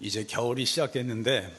이제 0.00 0.24
겨울이 0.24 0.64
시작됐는데 0.64 1.54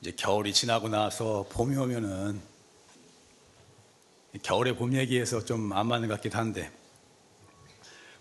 이제 0.00 0.12
겨울이 0.12 0.52
지나고 0.52 0.88
나서 0.88 1.46
봄이 1.50 1.76
오면은 1.76 2.40
겨울의 4.42 4.76
봄 4.76 4.94
얘기해서 4.94 5.44
좀 5.44 5.72
안 5.72 5.86
맞는 5.86 6.08
것 6.08 6.16
같기도 6.16 6.38
한데 6.38 6.70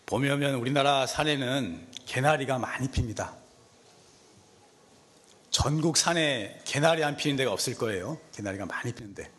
봄이 0.05 0.29
오면 0.29 0.55
우리나라 0.55 1.05
산에는 1.05 1.87
개나리가 2.05 2.57
많이 2.59 2.89
핍니다. 2.89 3.35
전국 5.49 5.97
산에 5.97 6.61
개나리 6.65 7.03
안 7.03 7.15
피는 7.15 7.35
데가 7.35 7.51
없을 7.51 7.75
거예요. 7.75 8.19
개나리가 8.31 8.65
많이 8.65 8.93
피는데 8.93 9.29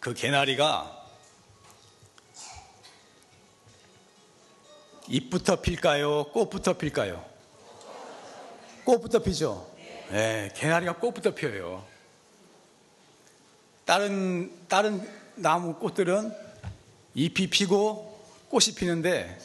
그 0.00 0.14
개나리가 0.14 1.07
잎부터 5.08 5.60
필까요? 5.60 6.24
꽃부터 6.32 6.74
필까요? 6.74 7.24
꽃부터 8.84 9.20
피죠? 9.20 9.66
네, 10.10 10.50
개나리가 10.54 10.96
꽃부터 10.96 11.34
피어요. 11.34 11.84
다른, 13.84 14.52
다른 14.68 15.06
나무 15.34 15.74
꽃들은 15.74 16.34
잎이 17.14 17.48
피고 17.48 18.22
꽃이 18.48 18.74
피는데 18.76 19.38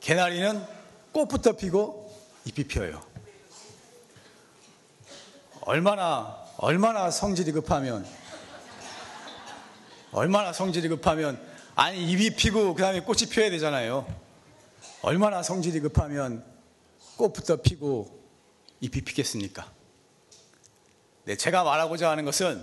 개나리는 0.00 0.64
꽃부터 1.12 1.52
피고 1.52 2.14
잎이 2.44 2.66
피어요. 2.66 3.04
얼마나, 5.62 6.36
얼마나 6.58 7.10
성질이 7.10 7.50
급하면, 7.50 8.06
얼마나 10.12 10.52
성질이 10.52 10.88
급하면, 10.88 11.40
아니, 11.74 12.04
잎이 12.08 12.36
피고 12.36 12.74
그 12.74 12.82
다음에 12.82 13.00
꽃이 13.00 13.26
피어야 13.28 13.50
되잖아요. 13.50 14.25
얼마나 15.06 15.40
성질이 15.40 15.78
급하면 15.78 16.44
꽃부터 17.16 17.62
피고 17.62 18.28
잎이 18.80 19.02
피겠습니까? 19.02 19.72
네, 21.26 21.36
제가 21.36 21.62
말하고자 21.62 22.10
하는 22.10 22.24
것은 22.24 22.60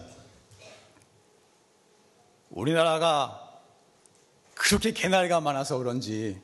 우리나라가 2.50 3.62
그렇게 4.56 4.92
개나리가 4.92 5.40
많아서 5.40 5.78
그런지 5.78 6.42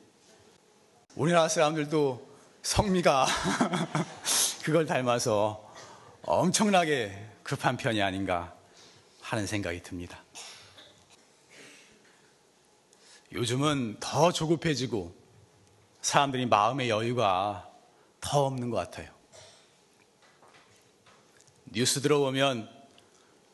우리나라 1.16 1.48
사람들도 1.48 2.26
성미가 2.62 3.26
그걸 4.64 4.86
닮아서 4.86 5.70
엄청나게 6.22 7.26
급한 7.42 7.76
편이 7.76 8.00
아닌가 8.00 8.54
하는 9.20 9.46
생각이 9.46 9.82
듭니다. 9.82 10.24
요즘은 13.32 13.98
더 14.00 14.32
조급해지고 14.32 15.19
사람들이 16.02 16.46
마음의 16.46 16.88
여유가 16.88 17.68
더 18.20 18.46
없는 18.46 18.70
것 18.70 18.76
같아요. 18.76 19.10
뉴스 21.72 22.00
들어보면 22.00 22.68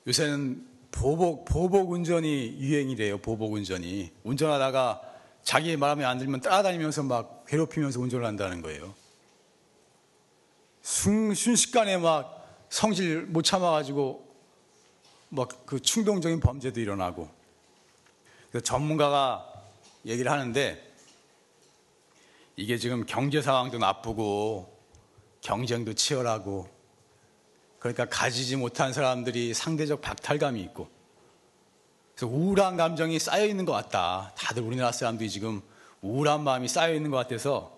요새는 0.06 0.66
보복, 0.91 1.44
보복 1.44 1.91
운전이 1.91 2.58
유행이래요. 2.58 3.19
보복 3.19 3.53
운전이. 3.53 4.12
운전하다가 4.25 5.03
자기 5.42 5.77
마음에 5.77 6.05
안 6.05 6.19
들면 6.19 6.41
따라다니면서 6.41 7.03
막 7.03 7.44
괴롭히면서 7.47 8.00
운전을 8.00 8.25
한다는 8.25 8.62
거예요. 8.62 8.94
순, 10.83 11.34
순식간에 11.34 11.98
막 11.98 12.66
성질 12.70 13.22
못 13.27 13.42
참아가지고 13.42 14.27
막 15.28 15.66
그 15.66 15.81
충동적인 15.81 16.41
범죄도 16.41 16.81
일어나고. 16.81 17.28
전문가가 18.62 19.53
얘기를 20.06 20.31
하는데 20.31 20.85
이게 22.56 22.78
지금 22.78 23.04
경제 23.04 23.42
상황도 23.42 23.76
나쁘고 23.76 24.74
경쟁도 25.42 25.92
치열하고 25.92 26.66
그러니까 27.78 28.06
가지지 28.06 28.56
못한 28.56 28.94
사람들이 28.94 29.53
상대적 29.53 30.00
박탈감이 30.00 30.60
있고 30.62 30.88
그래서 32.14 32.34
우울한 32.34 32.78
감정이 32.78 33.19
쌓여 33.19 33.44
있는 33.44 33.66
것 33.66 33.72
같다. 33.72 34.32
다들 34.38 34.62
우리나라 34.62 34.91
사람들이 34.91 35.28
지금 35.28 35.60
우울한 36.00 36.42
마음이 36.42 36.66
쌓여 36.66 36.94
있는 36.94 37.10
것 37.10 37.19
같아서 37.19 37.76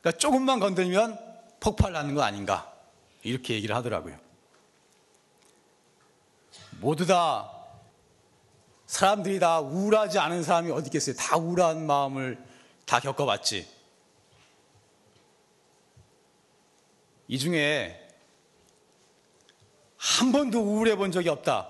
그러니까 0.00 0.18
조금만 0.18 0.58
건들면 0.58 1.18
폭발 1.60 1.92
나는 1.92 2.14
거 2.14 2.22
아닌가 2.22 2.72
이렇게 3.22 3.54
얘기를 3.54 3.76
하더라고요. 3.76 4.16
모두 6.80 7.04
다 7.04 7.50
사람들이 8.86 9.38
다 9.38 9.60
우울하지 9.60 10.18
않은 10.18 10.42
사람이 10.42 10.70
어디 10.70 10.86
있겠어요? 10.86 11.14
다 11.16 11.36
우울한 11.36 11.86
마음을 11.86 12.42
다 12.86 13.00
겪어봤지. 13.00 13.73
이 17.28 17.38
중에 17.38 18.00
한 19.96 20.32
번도 20.32 20.60
우울해 20.60 20.96
본 20.96 21.10
적이 21.12 21.30
없다. 21.30 21.68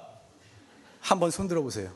한 1.00 1.20
번 1.20 1.30
손 1.30 1.48
들어 1.48 1.62
보세요. 1.62 1.94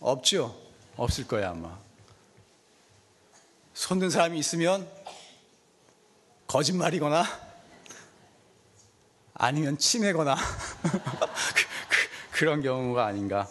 없죠? 0.00 0.60
없을 0.96 1.26
거야, 1.26 1.50
아마. 1.50 1.78
손든 3.74 4.10
사람이 4.10 4.38
있으면 4.38 4.88
거짓말이거나 6.46 7.24
아니면 9.34 9.78
치매거나 9.78 10.36
그, 12.32 12.44
런 12.44 12.60
경우가 12.62 13.06
아닌가. 13.06 13.48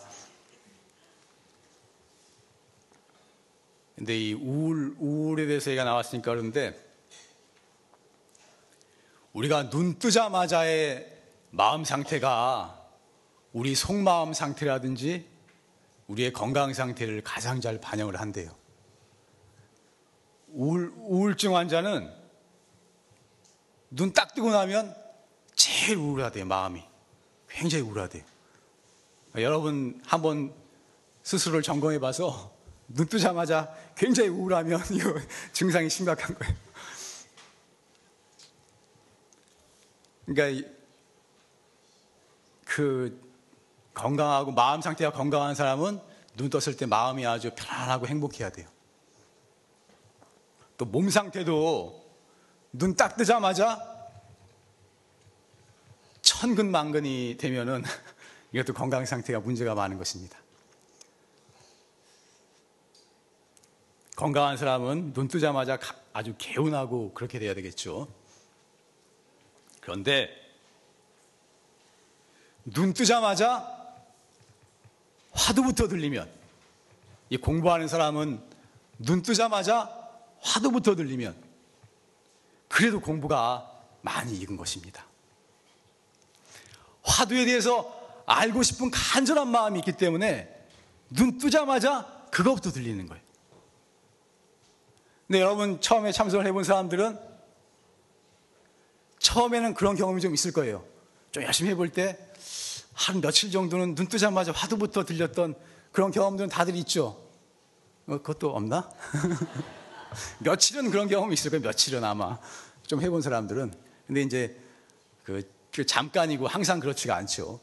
근데 3.95 4.17
이 4.17 4.33
우울, 4.33 4.95
우울에 4.99 5.47
대해서 5.47 5.71
얘기가 5.71 5.83
나왔으니까 5.83 6.31
그런데 6.31 6.90
우리가 9.33 9.69
눈 9.69 9.97
뜨자마자의 9.97 11.07
마음 11.51 11.83
상태가 11.83 12.77
우리 13.53 13.75
속마음 13.75 14.33
상태라든지 14.33 15.25
우리의 16.07 16.33
건강 16.33 16.73
상태를 16.73 17.21
가장 17.23 17.61
잘 17.61 17.79
반영을 17.79 18.19
한대요. 18.19 18.53
우울, 20.49 20.91
우울증 20.97 21.55
환자는 21.55 22.11
눈 23.91 24.13
딱 24.13 24.33
뜨고 24.33 24.51
나면 24.51 24.95
제일 25.55 25.97
우울하대요, 25.97 26.45
마음이. 26.45 26.81
굉장히 27.49 27.83
우울하대요. 27.83 28.23
여러분 29.35 30.01
한번 30.05 30.53
스스로를 31.23 31.61
점검해 31.61 31.99
봐서 31.99 32.53
눈 32.87 33.07
뜨자마자 33.07 33.73
굉장히 33.95 34.29
우울하면 34.29 34.81
이거 34.91 35.13
증상이 35.53 35.89
심각한 35.89 36.37
거예요. 36.37 36.55
그러니까 40.33 40.69
그 42.65 43.19
건강하고 43.93 44.51
마음 44.51 44.81
상태가 44.81 45.11
건강한 45.11 45.55
사람은 45.55 45.99
눈 46.37 46.49
떴을 46.49 46.77
때 46.77 46.85
마음이 46.85 47.25
아주 47.25 47.51
편안하고 47.55 48.07
행복해야 48.07 48.49
돼요. 48.49 48.67
또 50.77 50.85
몸 50.85 51.09
상태도 51.09 52.01
눈 52.73 52.95
딱 52.95 53.17
뜨자마자 53.17 53.79
천근만근이 56.21 57.37
되면은 57.39 57.83
이것도 58.53 58.73
건강 58.73 59.05
상태가 59.05 59.39
문제가 59.39 59.75
많은 59.75 59.97
것입니다. 59.97 60.39
건강한 64.15 64.57
사람은 64.57 65.13
눈 65.13 65.27
뜨자마자 65.27 65.77
아주 66.13 66.33
개운하고 66.37 67.13
그렇게 67.13 67.39
돼야 67.39 67.53
되겠죠. 67.53 68.07
그런데 69.81 70.29
눈 72.63 72.93
뜨자마자 72.93 73.79
화두부터 75.31 75.87
들리면 75.87 76.29
이 77.29 77.37
공부하는 77.37 77.87
사람은 77.87 78.41
눈 78.99 79.21
뜨자마자 79.21 79.89
화두부터 80.41 80.95
들리면 80.95 81.35
그래도 82.67 83.01
공부가 83.01 83.69
많이 84.01 84.37
익은 84.37 84.57
것입니다. 84.57 85.05
화두에 87.03 87.45
대해서 87.45 87.99
알고 88.25 88.63
싶은 88.63 88.91
간절한 88.91 89.49
마음이 89.49 89.79
있기 89.79 89.93
때문에 89.93 90.49
눈 91.09 91.37
뜨자마자 91.37 92.27
그것부터 92.31 92.71
들리는 92.71 93.07
거예요. 93.07 93.21
근데 95.27 95.41
여러분 95.41 95.81
처음에 95.81 96.11
참석을 96.11 96.45
해본 96.45 96.63
사람들은 96.63 97.30
처음에는 99.21 99.73
그런 99.73 99.95
경험이 99.95 100.21
좀 100.21 100.33
있을 100.33 100.51
거예요. 100.51 100.83
좀 101.31 101.43
열심히 101.43 101.71
해볼 101.71 101.89
때 101.89 102.31
한 102.93 103.21
며칠 103.21 103.51
정도는 103.51 103.95
눈 103.95 104.07
뜨자마자 104.07 104.51
화두부터 104.51 105.05
들렸던 105.05 105.55
그런 105.91 106.11
경험들은 106.11 106.49
다들 106.49 106.75
있죠. 106.77 107.19
어, 108.07 108.17
그것도 108.17 108.55
없나? 108.55 108.89
며칠은 110.39 110.91
그런 110.91 111.07
경험이 111.07 111.33
있을 111.33 111.51
거예요. 111.51 111.63
며칠은 111.63 112.03
아마 112.03 112.37
좀 112.85 113.01
해본 113.01 113.21
사람들은. 113.21 113.73
근데 114.07 114.21
이제 114.21 114.59
그, 115.23 115.49
그 115.73 115.85
잠깐이고 115.85 116.47
항상 116.47 116.79
그렇지가 116.79 117.15
않죠. 117.15 117.59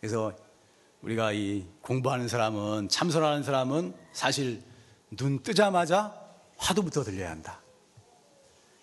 그래서 0.00 0.32
우리가 1.02 1.32
이 1.32 1.66
공부하는 1.82 2.28
사람은 2.28 2.88
참선하는 2.88 3.42
사람은 3.42 3.94
사실 4.12 4.62
눈 5.10 5.42
뜨자마자 5.42 6.18
화두부터 6.56 7.02
들려야 7.02 7.30
한다. 7.30 7.60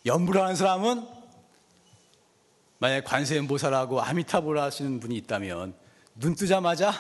연불을 0.06 0.42
하는 0.42 0.56
사람은 0.56 1.08
만약 2.82 3.04
관세음보살하고 3.04 4.02
아미타불 4.02 4.58
하시는 4.58 5.00
분이 5.00 5.16
있다면 5.18 5.76
눈 6.16 6.34
뜨자마자 6.34 6.92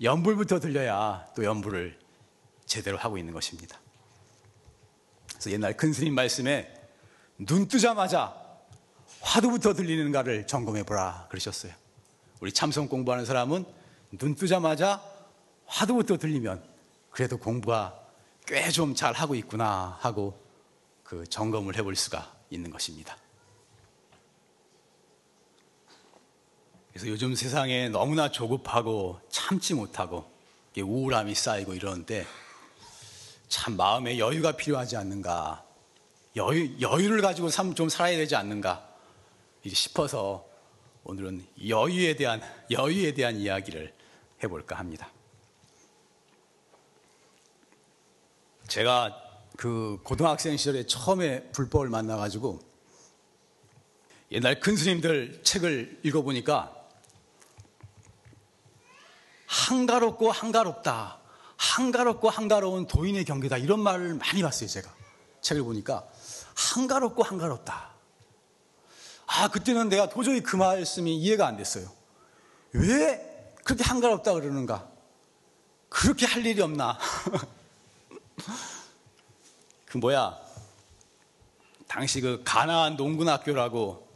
연불부터 0.00 0.60
들려야 0.60 1.26
또 1.36 1.44
연불을 1.44 1.98
제대로 2.64 2.96
하고 2.96 3.18
있는 3.18 3.34
것입니다. 3.34 3.78
그래서 5.28 5.50
옛날 5.50 5.76
큰 5.76 5.92
스님 5.92 6.14
말씀에 6.14 6.74
눈 7.36 7.68
뜨자마자 7.68 8.34
화두부터 9.20 9.74
들리는가를 9.74 10.46
점검해 10.46 10.84
보라 10.84 11.26
그러셨어요. 11.28 11.74
우리 12.40 12.50
참선 12.50 12.88
공부하는 12.88 13.26
사람은 13.26 13.66
눈 14.12 14.34
뜨자마자 14.34 15.02
화두부터 15.66 16.16
들리면 16.16 16.64
그래도 17.10 17.36
공부가 17.36 17.94
꽤 18.46 18.70
좀 18.70 18.94
잘 18.94 19.12
하고 19.12 19.34
있구나 19.34 19.98
하고 20.00 20.42
그 21.04 21.26
점검을 21.28 21.76
해볼 21.76 21.94
수가 21.94 22.32
있는 22.48 22.70
것입니다. 22.70 23.19
그래서 26.92 27.08
요즘 27.08 27.34
세상에 27.34 27.88
너무나 27.88 28.30
조급하고 28.30 29.20
참지 29.30 29.74
못하고 29.74 30.28
우울함이 30.76 31.34
쌓이고 31.34 31.74
이러는데 31.74 32.26
참 33.48 33.76
마음에 33.76 34.18
여유가 34.18 34.52
필요하지 34.52 34.96
않는가 34.96 35.64
여유, 36.36 36.80
여유를 36.80 37.20
가지고 37.22 37.48
좀 37.74 37.88
살아야 37.88 38.16
되지 38.16 38.36
않는가 38.36 38.88
싶어서 39.66 40.46
오늘은 41.04 41.44
여유에 41.68 42.16
대한 42.16 42.40
여유에 42.70 43.14
대한 43.14 43.36
이야기를 43.36 43.92
해볼까 44.42 44.76
합니다. 44.78 45.10
제가 48.68 49.20
그 49.56 49.98
고등학생 50.04 50.56
시절에 50.56 50.86
처음에 50.86 51.50
불법을 51.50 51.88
만나가지고 51.88 52.60
옛날 54.32 54.60
큰 54.60 54.76
스님들 54.76 55.42
책을 55.42 56.00
읽어보니까 56.04 56.79
한가롭고 59.50 60.30
한가롭다. 60.30 61.18
한가롭고 61.56 62.30
한가로운 62.30 62.86
도인의 62.86 63.24
경계다. 63.24 63.56
이런 63.56 63.80
말을 63.80 64.14
많이 64.14 64.42
봤어요, 64.42 64.68
제가. 64.68 64.88
책을 65.40 65.64
보니까. 65.64 66.06
한가롭고 66.54 67.24
한가롭다. 67.24 67.90
아, 69.26 69.48
그때는 69.48 69.88
내가 69.88 70.08
도저히 70.08 70.40
그 70.40 70.54
말씀이 70.54 71.16
이해가 71.16 71.48
안 71.48 71.56
됐어요. 71.56 71.90
왜 72.72 73.52
그렇게 73.64 73.82
한가롭다 73.82 74.34
그러는가? 74.34 74.88
그렇게 75.88 76.26
할 76.26 76.46
일이 76.46 76.62
없나? 76.62 76.96
그 79.86 79.98
뭐야? 79.98 80.38
당시 81.88 82.20
그 82.20 82.42
가나안 82.44 82.96
농군학교라고 82.96 84.08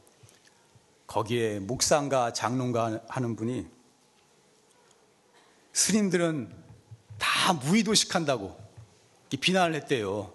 거기에 1.08 1.58
목상가 1.58 2.32
장롱가 2.32 3.00
하는 3.08 3.34
분이 3.34 3.74
스님들은 5.74 6.50
다 7.18 7.52
무의도식한다고 7.52 8.58
비난을 9.40 9.74
했대요. 9.74 10.32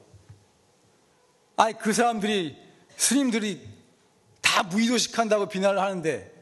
아니 1.55 1.77
그 1.77 1.93
사람들이 1.93 2.57
스님들이 2.97 3.67
다 4.41 4.63
무의도식한다고 4.63 5.47
비난을 5.47 5.79
하는데 5.79 6.35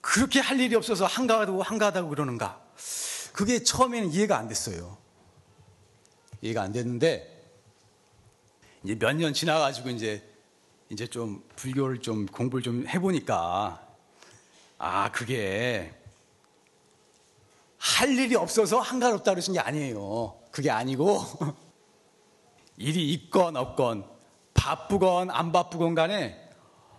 그렇게 0.00 0.38
할 0.38 0.60
일이 0.60 0.74
없어서 0.76 1.04
한가하다고 1.04 1.62
한가하다고 1.62 2.08
그러는가? 2.08 2.64
그게 3.32 3.62
처음에는 3.62 4.12
이해가 4.12 4.38
안 4.38 4.46
됐어요. 4.48 4.96
이해가 6.42 6.62
안 6.62 6.72
됐는데 6.72 7.32
이제 8.84 8.94
몇 8.94 9.12
년 9.16 9.34
지나가지고 9.34 9.90
이제 9.90 10.22
이제 10.90 11.08
좀 11.08 11.42
불교를 11.56 12.00
좀 12.00 12.26
공부를 12.26 12.62
좀 12.62 12.86
해보니까 12.86 13.84
아 14.78 15.10
그게 15.10 15.92
할 17.94 18.10
일이 18.18 18.34
없어서 18.34 18.80
한가롭다 18.80 19.30
그러신 19.30 19.54
게 19.54 19.60
아니에요. 19.60 20.40
그게 20.50 20.70
아니고 20.70 21.22
일이 22.76 23.12
있건 23.12 23.56
없건 23.56 24.04
바쁘건 24.54 25.30
안 25.30 25.52
바쁘건 25.52 25.94
간에 25.94 26.36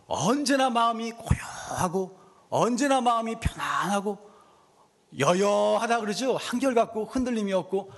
언제나 0.07 0.69
마음이 0.69 1.11
고요하고 1.11 2.17
언제나 2.49 3.01
마음이 3.01 3.35
편안하고 3.39 4.17
여여하다 5.19 5.99
그러죠. 5.99 6.37
한결같고 6.37 7.05
흔들림이 7.05 7.51
없고 7.51 7.91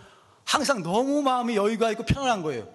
항상 0.44 0.82
너무 0.82 1.22
마음이 1.22 1.56
여유가 1.56 1.92
있고 1.92 2.04
편안한 2.04 2.42
거예요. 2.42 2.68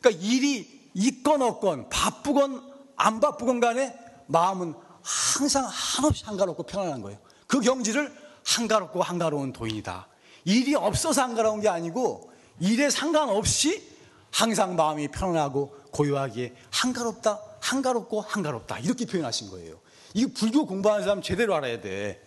그러니까 0.00 0.22
일이 0.24 0.90
있건 0.94 1.42
없건 1.42 1.88
바쁘건 1.88 2.72
안 2.94 3.18
바쁘건 3.20 3.58
간에 3.58 3.98
마음은 4.28 4.74
항상 5.02 5.68
한없이 5.68 6.24
한가롭고 6.24 6.62
편안한 6.62 7.02
거예요. 7.02 7.18
그 7.48 7.60
경지를 7.60 8.25
한가롭고 8.46 9.02
한가로운 9.02 9.52
도인이다. 9.52 10.08
일이 10.44 10.74
없어서 10.74 11.22
한가로운 11.22 11.60
게 11.60 11.68
아니고 11.68 12.32
일에 12.60 12.88
상관없이 12.88 13.94
항상 14.30 14.76
마음이 14.76 15.08
편안하고 15.08 15.76
고요하기에 15.90 16.54
한가롭다, 16.70 17.40
한가롭고 17.60 18.20
한가롭다. 18.20 18.78
이렇게 18.78 19.04
표현하신 19.04 19.50
거예요. 19.50 19.78
이 20.14 20.26
불교 20.26 20.64
공부하는 20.66 21.04
사람 21.04 21.22
제대로 21.22 21.54
알아야 21.54 21.80
돼. 21.80 22.22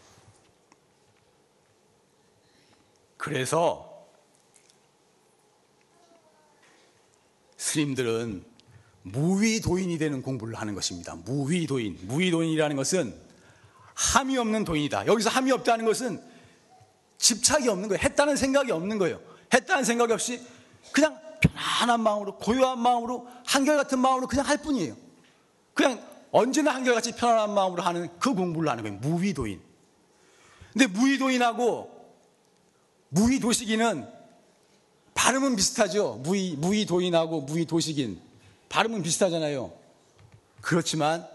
그래서 3.18 4.06
스님들은 7.57 8.44
무위도인이 9.04 9.98
되는 9.98 10.21
공부를 10.21 10.56
하는 10.56 10.75
것입니다. 10.75 11.16
무위도인. 11.16 12.00
무위도인이라는 12.04 12.75
것은 12.75 13.28
함이 13.99 14.37
없는 14.37 14.63
도인이다. 14.63 15.07
여기서 15.07 15.29
함이 15.29 15.51
없다는 15.51 15.83
것은 15.83 16.23
집착이 17.17 17.67
없는 17.67 17.89
거예요. 17.89 17.99
했다는 18.01 18.37
생각이 18.37 18.71
없는 18.71 18.97
거예요. 18.97 19.19
했다는 19.53 19.83
생각이 19.83 20.13
없이 20.13 20.41
그냥 20.93 21.19
편안한 21.41 21.99
마음으로 21.99 22.37
고요한 22.37 22.79
마음으로 22.79 23.27
한결같은 23.45 23.99
마음으로 23.99 24.27
그냥 24.27 24.47
할 24.47 24.57
뿐이에요. 24.61 24.95
그냥 25.73 26.01
언제나 26.31 26.73
한결같이 26.73 27.11
편안한 27.11 27.53
마음으로 27.53 27.83
하는 27.83 28.07
그 28.19 28.33
공부를 28.33 28.69
하는 28.69 28.83
거예요. 28.83 28.99
무위도인. 28.99 29.61
근데 30.71 30.87
무위도인하고 30.87 31.99
무위도식인은 33.09 34.07
발음은 35.13 35.57
비슷하죠. 35.57 36.21
무위, 36.23 36.55
무위도인하고 36.55 37.41
무위도식인. 37.41 38.21
발음은 38.69 39.03
비슷하잖아요. 39.03 39.73
그렇지만 40.61 41.27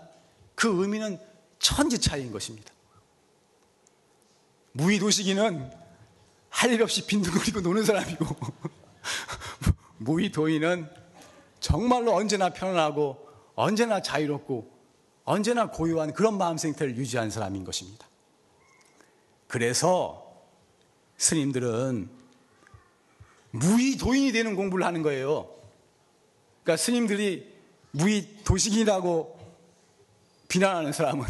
그 0.55 0.83
의미는 0.83 1.19
천지 1.65 1.99
차이인 1.99 2.31
것입니다. 2.31 2.71
무의도시기는 4.73 5.73
할 6.51 6.71
일 6.71 6.83
없이 6.83 7.07
빈둥거리고 7.07 7.63
노는 7.63 7.85
사람이고 7.85 8.27
무의 9.99 10.31
도인은 10.31 10.89
정말로 11.61 12.15
언제나 12.15 12.51
편안하고 12.51 13.29
언제나 13.55 14.03
자유롭고 14.03 14.71
언제나 15.25 15.71
고요한 15.71 16.13
그런 16.13 16.37
마음 16.37 16.59
상태를 16.59 16.97
유지한 16.97 17.31
사람인 17.31 17.65
것입니다. 17.65 18.07
그래서 19.49 20.33
스님들은 21.17 22.11
무의 23.53 23.97
도인이 23.97 24.33
되는 24.33 24.55
공부를 24.55 24.85
하는 24.85 25.03
거예요. 25.03 25.55
그러니까 26.63 26.77
스님들이 26.83 27.55
무의 27.93 28.43
도식이라고 28.45 29.39
비난하는 30.49 30.93
사람은 30.93 31.27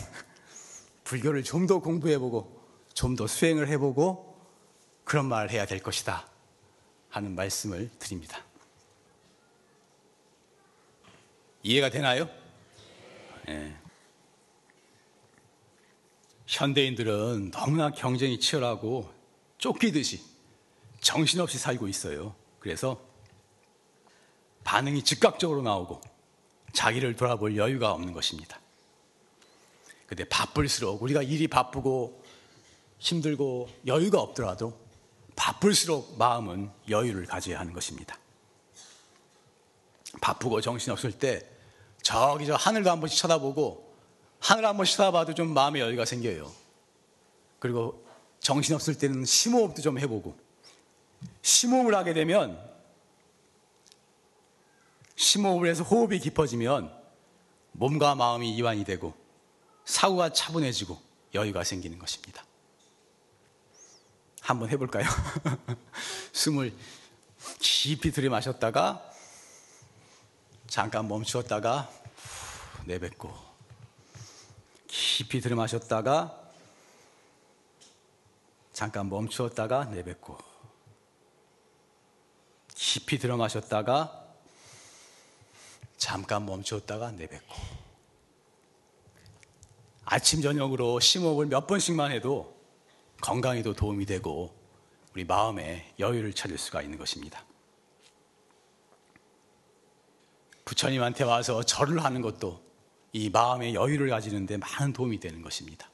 불교를 1.05 1.45
좀 1.45 1.67
더 1.67 1.79
공부해보고 1.81 2.63
좀 2.95 3.17
더 3.17 3.27
수행을 3.27 3.69
해보고 3.69 4.35
그런 5.05 5.27
말을 5.27 5.51
해야 5.51 5.67
될 5.67 5.81
것이다 5.83 6.27
하는 7.11 7.35
말씀을 7.35 7.91
드립니다. 7.99 8.43
이해가 11.63 11.91
되나요? 11.91 12.29
네. 13.47 13.77
현대인들은 16.47 17.51
너무나 17.51 17.91
경쟁이 17.91 18.39
치열하고 18.39 19.11
쫓기듯이 19.59 20.23
정신없이 21.01 21.59
살고 21.59 21.89
있어요. 21.89 22.35
그래서 22.59 23.01
반응이 24.65 25.05
즉각적으로 25.05 25.63
나오고 25.63 26.01
자기를 26.73 27.17
돌아볼 27.17 27.57
여유가 27.57 27.93
없는 27.93 28.13
것입니다. 28.13 28.61
근데 30.07 30.25
바쁠수록 30.25 31.03
우리가 31.03 31.23
일이 31.23 31.49
바쁘고 31.49 32.23
힘들고 32.99 33.69
여유가 33.87 34.21
없더라도 34.21 34.79
바쁠수록 35.37 36.17
마음은 36.19 36.71
여유를 36.89 37.27
가져야 37.27 37.59
하는 37.59 37.73
것입니다. 37.73 38.19
바쁘고 40.21 40.61
정신없을 40.61 41.13
때 41.13 41.47
저기 42.03 42.47
저 42.47 42.55
하늘도 42.55 42.91
한 42.91 43.01
번씩 43.01 43.19
쳐다보고 43.19 43.95
하늘 44.41 44.67
한 44.67 44.77
번씩 44.77 44.97
쳐다봐도 44.97 45.35
좀 45.35 45.55
마음의 45.55 45.83
여유가 45.83 46.05
생겨요. 46.05 46.53
그리고 47.59 48.05
정신없을 48.41 48.99
때는 48.99 49.25
심호흡도 49.25 49.81
좀 49.81 49.99
해보고 49.99 50.37
심호흡을 51.43 51.95
하게 51.95 52.13
되면 52.13 52.63
심호흡을 55.17 55.69
해서 55.69 55.83
호흡이 55.83 56.19
깊어지면 56.19 56.93
몸과 57.73 58.15
마음이 58.15 58.55
이완이 58.55 58.85
되고 58.85 59.15
사고가 59.85 60.33
차분해지고 60.33 61.01
여유가 61.35 61.65
생기는 61.65 61.99
것입니다. 61.99 62.45
한번 64.41 64.69
해볼까요? 64.71 65.05
숨을 66.33 66.75
깊이 67.59 68.11
들이마셨다가 68.11 69.11
잠깐 70.67 71.09
멈추었다가 71.09 71.91
내뱉고 72.85 73.33
깊이 74.87 75.41
들이마셨다가 75.41 76.45
잠깐 78.73 79.09
멈추었다가 79.09 79.85
내뱉고 79.85 80.37
깊이 82.75 83.19
들어마셨다가 83.19 84.25
잠깐 85.97 86.45
멈추었다가 86.45 87.13
내뱉고 87.13 87.55
아침 90.05 90.43
저녁으로 90.43 91.01
심호흡을 91.01 91.47
몇 91.47 91.67
번씩만 91.67 92.13
해도 92.13 92.55
건강에도 93.21 93.73
도움이 93.73 94.07
되고 94.07 94.55
우리 95.15 95.25
마음에 95.25 95.93
여유를 95.99 96.33
찾을 96.33 96.59
수가 96.59 96.83
있는 96.83 96.99
것입니다. 96.99 97.45
부처님한테 100.65 101.25
와서 101.25 101.63
절을 101.63 102.03
하는 102.03 102.21
것도 102.21 102.63
이 103.13 103.31
마음의 103.31 103.75
여유를 103.75 104.09
가지는데 104.09 104.57
많은 104.57 104.93
도움이 104.93 105.21
되는 105.21 105.41
것입니다. 105.41 105.89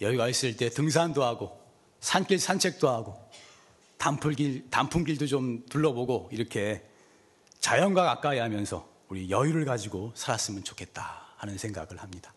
여유가 0.00 0.28
있을 0.28 0.56
때 0.56 0.68
등산도 0.68 1.24
하고 1.24 1.58
산길 2.00 2.38
산책도 2.38 2.88
하고 2.88 3.18
단풍길, 3.96 4.68
단풍길도 4.70 5.26
좀 5.26 5.64
둘러보고 5.70 6.28
이렇게 6.32 6.86
자연과 7.60 8.04
가까이 8.04 8.38
하면서 8.38 8.86
우리 9.08 9.30
여유를 9.30 9.64
가지고 9.64 10.12
살았으면 10.14 10.64
좋겠다 10.64 11.34
하는 11.36 11.56
생각을 11.56 12.02
합니다. 12.02 12.35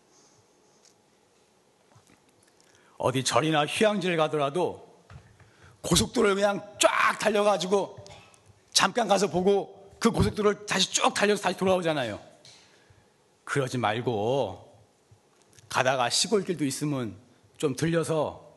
어디 3.00 3.24
절이나 3.24 3.64
휴양지를 3.64 4.18
가더라도 4.18 4.86
고속도로를 5.80 6.34
그냥 6.34 6.60
쫙 6.78 7.18
달려가지고 7.18 7.96
잠깐 8.74 9.08
가서 9.08 9.28
보고 9.28 9.90
그 9.98 10.10
고속도로를 10.10 10.66
다시 10.66 10.92
쭉 10.92 11.12
달려서 11.14 11.42
다시 11.42 11.56
돌아오잖아요. 11.56 12.20
그러지 13.44 13.78
말고 13.78 14.70
가다가 15.70 16.10
시골길도 16.10 16.66
있으면 16.66 17.16
좀 17.56 17.74
들려서 17.74 18.52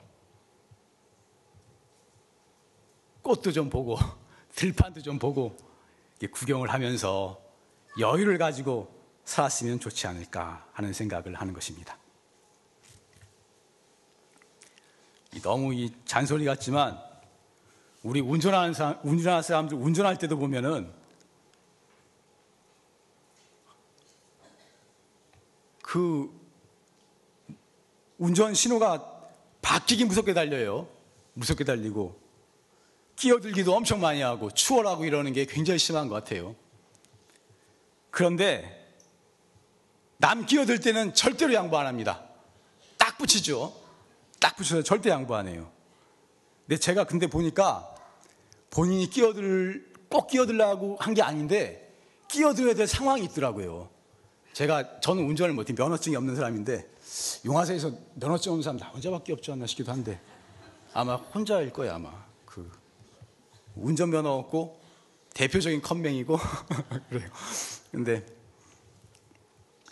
꽃도 3.22 3.54
좀 3.54 3.70
보고 3.70 3.98
들판도 4.56 5.04
좀 5.04 5.20
보고 5.20 5.56
구경을 6.32 6.70
하면서 6.70 7.42
여유를 7.98 8.38
가지고 8.38 8.94
살았으면 9.24 9.80
좋지 9.80 10.06
않을까 10.08 10.68
하는 10.74 10.92
생각을 10.92 11.36
하는 11.36 11.54
것입니다. 11.54 11.98
너무 15.42 15.74
이 15.74 15.92
잔소리 16.06 16.46
같지만 16.46 17.00
우리 18.04 18.20
운전하는 18.20 18.74
사람, 18.74 19.00
운전하는 19.04 19.42
사람들 19.42 19.78
운전할 19.78 20.18
때도 20.18 20.38
보면은 20.38 20.92
그 25.82 26.32
운전 28.18 28.54
신호가 28.54 29.12
바뀌기 29.62 30.06
무섭게 30.06 30.34
달려요. 30.34 30.88
무섭게 31.34 31.64
달리고 31.64 32.20
끼어들기도 33.16 33.76
엄청 33.76 34.02
많이 34.02 34.22
하고 34.22 34.52
추월하고 34.52 35.06
이러는 35.06 35.34
게 35.34 35.46
굉장히 35.46 35.80
심한 35.80 36.08
것 36.10 36.16
같아요. 36.16 36.56
그런데 38.12 38.84
남 40.18 40.46
끼어들 40.46 40.80
때는 40.80 41.14
절대로 41.14 41.54
양보 41.54 41.78
안 41.78 41.86
합니다. 41.88 42.24
딱 42.98 43.18
붙이죠. 43.18 43.83
딱 44.44 44.58
붙여서 44.58 44.84
절대 44.84 45.10
양보 45.10 45.36
안 45.36 45.48
해요. 45.48 45.72
근데 46.68 46.78
제가 46.78 47.06
근데 47.06 47.28
보니까 47.28 47.96
본인이 48.70 49.10
끼어들, 49.10 49.90
꼭 50.10 50.28
끼어들라고 50.28 50.98
한 51.00 51.14
게 51.14 51.22
아닌데 51.22 51.96
끼어들어야 52.28 52.74
될 52.74 52.86
상황이 52.86 53.24
있더라고요. 53.24 53.90
제가, 54.52 55.00
저는 55.00 55.24
운전을 55.24 55.54
못해 55.54 55.74
면허증이 55.74 56.18
없는 56.18 56.36
사람인데 56.36 56.90
용화사에서 57.46 57.94
면허증 58.16 58.52
없는 58.52 58.64
사람 58.64 58.78
나 58.80 58.88
혼자밖에 58.90 59.32
없지 59.32 59.50
않나 59.54 59.66
싶기도 59.66 59.94
한데 59.94 60.20
아마 60.94 61.16
혼자일 61.16 61.72
거예요, 61.72 61.94
아마. 61.94 62.12
그 62.46 62.70
운전면허 63.76 64.30
없고 64.30 64.78
대표적인 65.36 65.82
컴맹이고 65.82 66.38
그래요. 67.10 67.30
근데 67.92 68.26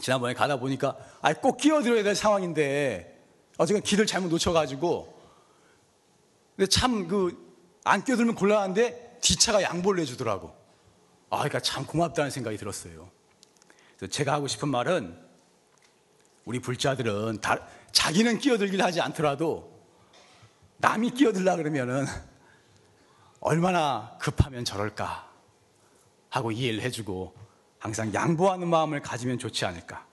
지난번에 0.01 0.34
가다 0.34 0.60
보니까 0.60 0.98
아, 1.22 1.34
꼭 1.34 1.55
끼어들어야 1.58 2.03
될 2.03 2.15
상황인데 2.15 3.11
어쨌든 3.58 3.81
길을 3.84 4.05
잘못 4.05 4.29
놓쳐가지고 4.29 5.22
근데 6.55 6.70
참 6.70 7.08
그안 7.08 8.03
끼어들면 8.03 8.36
곤란한데 8.36 9.20
뒷차가 9.22 9.62
양보를 9.62 10.01
해주더라고. 10.01 10.53
아, 11.29 11.38
그러니까 11.38 11.60
참 11.60 11.86
고맙다는 11.86 12.29
생각이 12.29 12.58
들었어요. 12.58 13.10
그래서 13.98 14.12
제가 14.12 14.34
하고 14.34 14.48
싶은 14.48 14.70
말은 14.70 15.17
우리 16.46 16.60
불자들은 16.60 17.39
다, 17.39 17.67
자기는 17.91 18.39
끼어들기를 18.39 18.84
하지 18.84 19.00
않더라도 19.00 19.72
남이 20.77 21.12
끼어들라 21.12 21.55
그러면은 21.55 22.05
얼마나 23.39 24.17
급하면 24.20 24.65
저럴까 24.65 25.29
하고 26.29 26.51
이해를 26.51 26.81
해주고 26.81 27.34
항상 27.79 28.13
양보하는 28.13 28.67
마음을 28.67 29.01
가지면 29.01 29.39
좋지 29.39 29.65
않을까. 29.65 30.05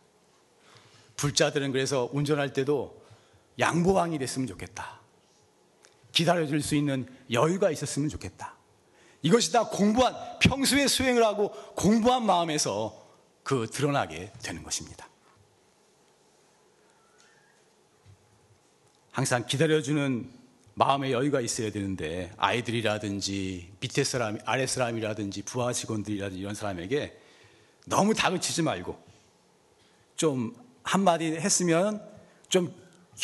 불자들은 1.16 1.72
그래서 1.72 2.08
운전할 2.12 2.52
때도 2.52 2.97
양보왕이 3.58 4.18
됐으면 4.18 4.46
좋겠다. 4.46 5.00
기다려줄 6.12 6.62
수 6.62 6.74
있는 6.74 7.06
여유가 7.30 7.70
있었으면 7.70 8.08
좋겠다. 8.08 8.54
이것이 9.22 9.52
다 9.52 9.68
공부한, 9.68 10.14
평소에 10.40 10.86
수행을 10.86 11.24
하고 11.24 11.50
공부한 11.74 12.24
마음에서 12.24 13.06
그 13.42 13.66
드러나게 13.70 14.32
되는 14.42 14.62
것입니다. 14.62 15.08
항상 19.10 19.46
기다려주는 19.46 20.30
마음의 20.74 21.10
여유가 21.10 21.40
있어야 21.40 21.72
되는데 21.72 22.32
아이들이라든지 22.36 23.72
밑에 23.80 24.04
사람, 24.04 24.38
아래 24.44 24.64
사람이라든지 24.64 25.42
부하 25.42 25.72
직원들이라든지 25.72 26.40
이런 26.40 26.54
사람에게 26.54 27.18
너무 27.86 28.14
다그치지 28.14 28.62
말고 28.62 28.96
좀 30.14 30.54
한마디 30.84 31.32
했으면 31.32 32.00
좀 32.48 32.72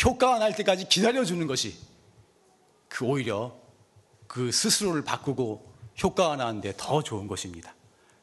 효과가 0.02 0.38
날 0.38 0.56
때까지 0.56 0.88
기다려주는 0.88 1.46
것이 1.46 1.76
그 2.88 3.04
오히려 3.04 3.56
그 4.26 4.50
스스로를 4.50 5.02
바꾸고 5.02 5.72
효과가 6.02 6.36
나는데 6.36 6.74
더 6.76 7.02
좋은 7.02 7.26
것입니다. 7.26 7.74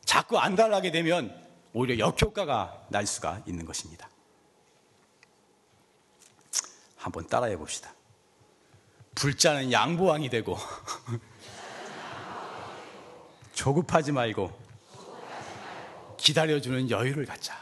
자꾸 0.04 0.38
안 0.38 0.56
달라게 0.56 0.92
되면 0.92 1.36
오히려 1.74 2.00
역효과가 2.00 2.88
날 2.90 3.06
수가 3.06 3.42
있는 3.46 3.66
것입니다. 3.66 4.10
한번 6.98 7.28
따라해 7.28 7.58
봅시다. 7.58 7.94
불자는 9.16 9.72
양보왕이 9.72 10.30
되고 10.30 10.58
조급하지 13.54 14.12
말고 14.12 14.52
기다려주는 16.18 16.90
여유를 16.90 17.26
갖자. 17.26 17.60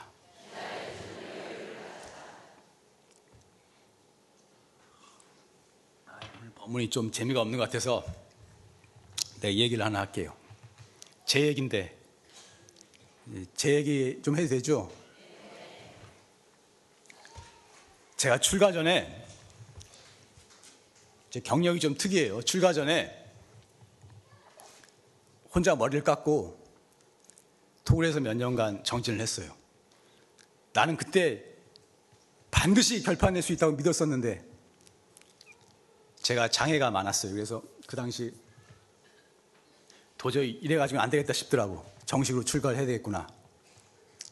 아, 6.05 6.19
오늘 6.37 6.51
본문이 6.69 6.89
좀 6.89 7.11
재미가 7.11 7.41
없는 7.41 7.57
것 7.57 7.65
같아서 7.65 8.05
내 9.41 9.53
얘기를 9.55 9.83
하나 9.83 9.99
할게요. 9.99 10.35
제 11.25 11.41
얘기인데 11.47 11.97
제 13.55 13.73
얘기 13.73 14.21
좀 14.23 14.38
해도 14.38 14.47
되죠? 14.47 14.91
제가 18.17 18.39
출가 18.39 18.71
전에 18.71 19.25
제 21.31 21.39
경력이 21.39 21.79
좀 21.79 21.95
특이해요. 21.97 22.41
출가 22.43 22.73
전에 22.73 23.15
혼자 25.53 25.75
머리를 25.75 26.03
깎고 26.03 26.59
토굴에서 27.83 28.19
몇 28.19 28.35
년간 28.35 28.83
정진을 28.83 29.19
했어요. 29.19 29.55
나는 30.73 30.97
그때 30.97 31.43
반드시 32.51 33.01
결판낼 33.01 33.41
수 33.41 33.53
있다고 33.53 33.75
믿었었는데 33.75 34.48
제가 36.29 36.48
장애가 36.48 36.91
많았어요. 36.91 37.33
그래서 37.33 37.63
그 37.88 37.95
당시 37.95 38.31
도저히 40.15 40.51
이래가지고 40.62 41.00
안 41.01 41.09
되겠다 41.09 41.33
싶더라고. 41.33 41.83
정식으로 42.05 42.43
출가를 42.43 42.77
해야 42.77 42.86
되겠구나. 42.86 43.27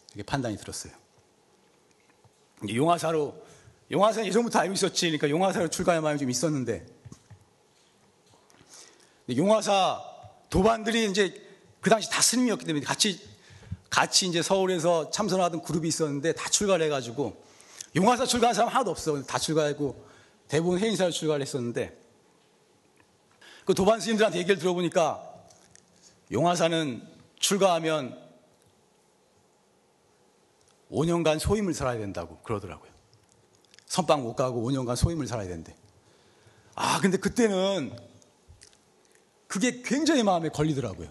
이렇게 0.09 0.21
판단이 0.21 0.57
들었어요. 0.57 0.93
용화사로 2.71 3.43
용화사는 3.89 4.27
예전부터 4.27 4.59
알고 4.59 4.75
있었지. 4.75 5.07
그러니까 5.07 5.27
용화사로 5.27 5.69
출가할 5.69 6.01
마음이 6.01 6.19
좀 6.19 6.29
있었는데 6.29 6.85
용화사 9.35 9.99
도반들이 10.51 11.09
이제 11.09 11.33
그 11.81 11.89
당시 11.89 12.11
다 12.11 12.21
스님이었기 12.21 12.63
때문에 12.63 12.85
같이 12.85 13.19
같이 13.89 14.27
이제 14.27 14.43
서울에서 14.43 15.09
참선하던 15.09 15.63
그룹이 15.63 15.87
있었는데 15.87 16.33
다 16.33 16.47
출가를 16.47 16.85
해가지고 16.85 17.43
용화사 17.95 18.27
출가한 18.27 18.53
사람 18.53 18.69
하나도 18.69 18.91
없어. 18.91 19.19
다 19.23 19.39
출가하고 19.39 20.06
대부분 20.47 20.79
해인사를 20.79 21.11
출가를 21.11 21.45
했었는데 21.45 21.97
그 23.65 23.73
도반 23.73 23.99
스님들한테 23.99 24.39
얘기를 24.39 24.57
들어보니까 24.57 25.21
용화사는 26.31 27.01
출가하면 27.39 28.27
5년간 30.91 31.39
소임을 31.39 31.73
살아야 31.73 31.97
된다고 31.97 32.37
그러더라고요. 32.43 32.89
선방 33.85 34.23
못 34.23 34.35
가고 34.35 34.61
5년간 34.69 34.95
소임을 34.95 35.27
살아야 35.27 35.47
된대. 35.47 35.75
아, 36.75 36.99
근데 37.01 37.17
그때는 37.17 37.97
그게 39.47 39.81
굉장히 39.81 40.23
마음에 40.23 40.49
걸리더라고요. 40.49 41.09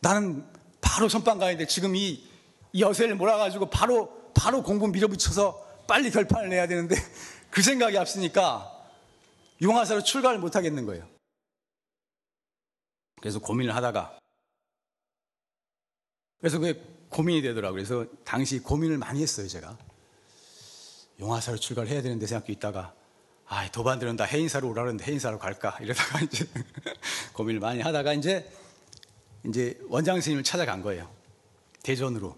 나는 0.00 0.44
바로 0.80 1.08
선방 1.08 1.38
가야 1.38 1.56
돼. 1.56 1.66
지금 1.66 1.96
이, 1.96 2.24
이 2.72 2.82
여세를 2.82 3.14
몰아가지고 3.14 3.70
바로, 3.70 4.30
바로 4.34 4.62
공부 4.62 4.88
밀어붙여서 4.88 5.66
빨리 5.86 6.10
결판을 6.10 6.48
내야 6.48 6.66
되는데 6.66 6.96
그 7.50 7.62
생각이 7.62 7.96
앞서니까 7.98 8.74
용화사로 9.60 10.02
출가를 10.02 10.38
못 10.38 10.56
하겠는 10.56 10.86
거예요. 10.86 11.08
그래서 13.20 13.40
고민을 13.40 13.74
하다가 13.74 14.18
그래서 16.38 16.58
그게 16.58 16.80
고민이 17.08 17.42
되더라고요. 17.42 17.82
그래서 17.82 18.06
당시 18.24 18.60
고민을 18.60 18.98
많이 18.98 19.22
했어요, 19.22 19.48
제가. 19.48 19.76
용화사로 21.18 21.58
출가를 21.58 21.90
해야 21.90 22.00
되는데 22.00 22.26
생각도 22.26 22.52
있다가 22.52 22.94
아, 23.46 23.68
도반들은 23.70 24.16
다 24.16 24.24
해인사로 24.24 24.68
오라 24.68 24.82
그러는데 24.82 25.04
해인사로 25.06 25.38
갈까? 25.38 25.76
이러다가 25.80 26.20
이제 26.22 26.46
고민을 27.32 27.60
많이 27.60 27.80
하다가 27.80 28.12
이제 28.12 28.50
이제 29.46 29.78
원장 29.88 30.20
스님을 30.20 30.44
찾아간 30.44 30.82
거예요. 30.82 31.10
대전으로. 31.82 32.36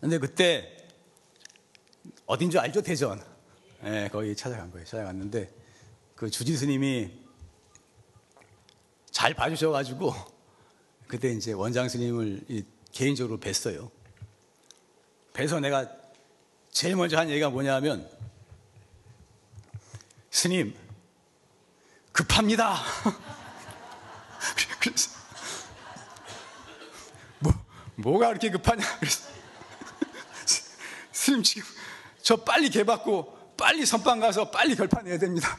근데 0.00 0.18
그때 0.18 0.76
어딘 2.26 2.50
줄 2.50 2.60
알죠? 2.60 2.80
대전. 2.80 3.22
예, 3.82 3.90
네, 3.90 4.08
거기 4.08 4.36
찾아간 4.36 4.70
거예요. 4.70 4.84
찾아갔는데 4.84 5.50
그 6.14 6.30
주지 6.30 6.56
스님이 6.56 7.10
잘 9.10 9.32
봐주셔가지고 9.32 10.12
그때 11.08 11.32
이제 11.32 11.52
원장 11.52 11.88
스님을 11.88 12.44
개인적으로 12.92 13.40
뵀어요. 13.40 13.90
뵈서 15.32 15.60
내가 15.60 15.90
제일 16.70 16.94
먼저 16.94 17.16
한 17.16 17.30
얘기가 17.30 17.48
뭐냐면 17.48 18.08
스님 20.30 20.74
급합니다. 22.12 22.76
그래서 24.80 25.10
뭐 27.38 27.52
뭐가 27.96 28.28
그렇게 28.28 28.50
급하냐? 28.50 28.84
그래서 28.98 29.30
스님 31.12 31.42
지금 31.42 31.62
저 32.20 32.36
빨리 32.36 32.68
개 32.68 32.84
받고 32.84 33.39
빨리 33.60 33.84
선방 33.84 34.20
가서 34.20 34.50
빨리 34.50 34.74
결판 34.74 35.04
내야 35.04 35.18
됩니다. 35.18 35.54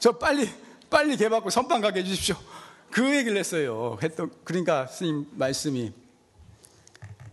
저 0.00 0.18
빨리 0.18 0.52
빨리 0.90 1.16
개받고 1.16 1.50
선방 1.50 1.80
가게 1.80 2.00
해주십시오. 2.00 2.34
그 2.90 3.16
얘기를 3.16 3.38
했어요. 3.38 3.96
했던 4.02 4.32
그러니까 4.42 4.88
스님 4.88 5.28
말씀이 5.34 5.92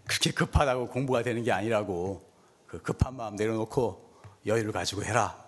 그렇게 0.06 0.30
급하다고 0.30 0.90
공부가 0.90 1.24
되는 1.24 1.44
게 1.44 1.52
아니라고 1.52 2.24
그 2.68 2.80
급한 2.84 3.16
마음 3.16 3.36
내려놓고 3.36 4.20
여유를 4.46 4.72
가지고 4.72 5.04
해라. 5.04 5.44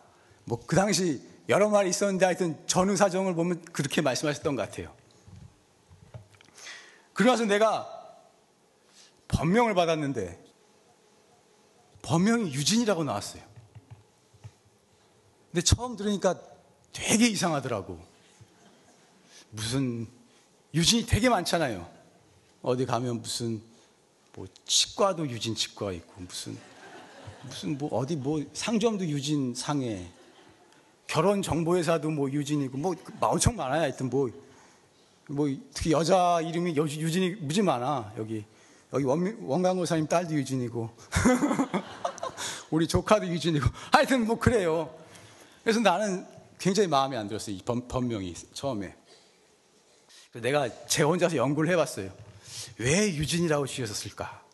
뭐 0.46 0.60
그 0.66 0.76
당시 0.76 1.22
여러 1.48 1.70
말이 1.70 1.90
있었는데 1.90 2.26
하여튼 2.26 2.58
전후 2.66 2.96
사정을 2.96 3.36
보면 3.36 3.64
그렇게 3.74 4.02
말씀하셨던 4.02 4.56
것 4.56 4.64
같아요. 4.64 4.92
그러나서 7.14 7.46
내가 7.46 7.88
법명을 9.28 9.76
받았는데 9.76 10.44
법명이 12.02 12.54
유진이라고 12.54 13.04
나왔어요. 13.04 13.57
근데 15.52 15.62
처음 15.62 15.96
들으니까 15.96 16.40
되게 16.92 17.28
이상하더라고. 17.28 18.00
무슨 19.50 20.08
유진이 20.74 21.06
되게 21.06 21.30
많잖아요. 21.30 21.88
어디 22.62 22.86
가면 22.86 23.22
무슨 23.22 23.62
뭐 24.34 24.46
치과도 24.66 25.30
유진 25.30 25.56
치과 25.56 25.92
있고 25.92 26.22
무슨 26.22 26.58
무슨 27.44 27.78
뭐 27.78 27.90
어디 27.98 28.16
뭐 28.16 28.44
상점도 28.54 29.06
유진 29.08 29.56
상해 29.56 30.12
결혼 31.08 31.42
정보회사도 31.42 32.12
뭐 32.12 32.30
유진이고 32.30 32.78
뭐 32.78 32.96
엄청 33.22 33.56
많아요. 33.56 33.82
하여튼 33.82 34.10
뭐, 34.10 34.30
뭐 35.28 35.48
특히 35.74 35.92
여자 35.92 36.42
이름이 36.42 36.76
유진이 36.76 37.36
무지 37.40 37.62
많아. 37.62 38.14
여기. 38.18 38.46
여기 38.94 39.04
원, 39.06 39.38
원강호사님 39.42 40.08
딸도 40.08 40.34
유진이고. 40.34 40.90
우리 42.72 42.88
조카도 42.88 43.28
유진이고. 43.28 43.66
하여튼 43.92 44.28
뭐 44.28 44.38
그래요. 44.38 44.94
그래서 45.68 45.82
나는 45.82 46.26
굉장히 46.60 46.88
마음에 46.88 47.18
안 47.18 47.28
들었어요. 47.28 47.54
이 47.54 47.62
번, 47.62 47.90
번명이 47.90 48.34
처음에. 48.54 48.96
내가 50.32 50.70
제 50.88 51.04
혼자서 51.04 51.36
연구를 51.36 51.70
해봤어요. 51.72 52.10
왜 52.78 53.14
유진이라고 53.14 53.68
지으셨을까? 53.68 54.46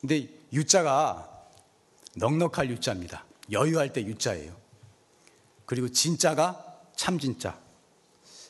근데 0.00 0.28
유자가 0.52 1.46
넉넉할 2.16 2.68
유자입니다. 2.70 3.24
여유할 3.52 3.92
때 3.92 4.04
유자예요. 4.04 4.56
그리고 5.64 5.88
진짜가 5.88 6.80
참 6.96 7.20
진짜. 7.20 7.56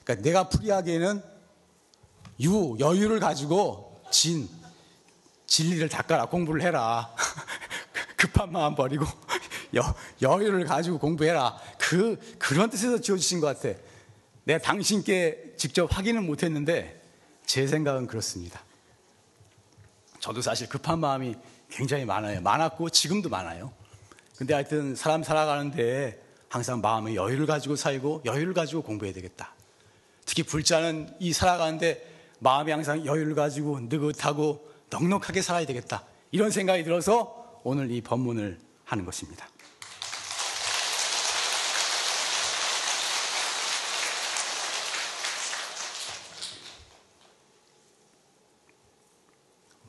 그러니까 0.03 0.25
내가 0.25 0.49
풀이하기에는 0.49 1.23
유, 2.41 2.75
여유를 2.81 3.21
가지고 3.21 4.03
진, 4.11 4.49
진리를 5.47 5.87
닦아라, 5.91 6.31
공부를 6.31 6.63
해라. 6.63 7.15
급한 8.17 8.51
마음 8.51 8.75
버리고 8.75 9.05
여, 9.75 9.95
여유를 10.23 10.65
가지고 10.65 10.99
공부해라. 10.99 11.59
그, 11.79 12.19
그런 12.39 12.71
뜻에서 12.71 13.01
지어주신 13.01 13.41
것 13.41 13.47
같아. 13.47 13.79
내가 14.45 14.61
당신께 14.61 15.55
직접 15.57 15.89
확인은 15.97 16.25
못했는데 16.25 17.01
제 17.47 17.67
생각은 17.67 18.07
그렇습니다. 18.07 18.63
저도 20.21 20.41
사실 20.41 20.69
급한 20.69 20.99
마음이 21.01 21.35
굉장히 21.71 22.05
많아요. 22.05 22.41
많았고 22.41 22.91
지금도 22.91 23.29
많아요. 23.29 23.73
근데 24.37 24.55
하여튼 24.55 24.95
사람 24.95 25.23
살아가는데 25.23 26.23
항상 26.49 26.81
마음의 26.81 27.17
여유를 27.17 27.47
가지고 27.47 27.77
살고 27.77 28.23
여유를 28.25 28.55
가지고 28.55 28.83
공부해야 28.83 29.15
되겠다. 29.15 29.55
특히 30.25 30.43
불자는 30.43 31.15
이 31.19 31.33
살아가는데 31.33 32.15
마음이 32.39 32.71
항상 32.71 33.05
여유를 33.05 33.35
가지고 33.35 33.81
느긋하고 33.81 34.69
넉넉하게 34.91 35.43
살아야 35.43 35.67
되겠다. 35.67 36.05
이런 36.31 36.51
생각이 36.51 36.85
들어서 36.85 37.61
오늘 37.65 37.91
이 37.91 38.01
법문을 38.01 38.59
하는 38.85 39.05
것입니다. 39.05 39.49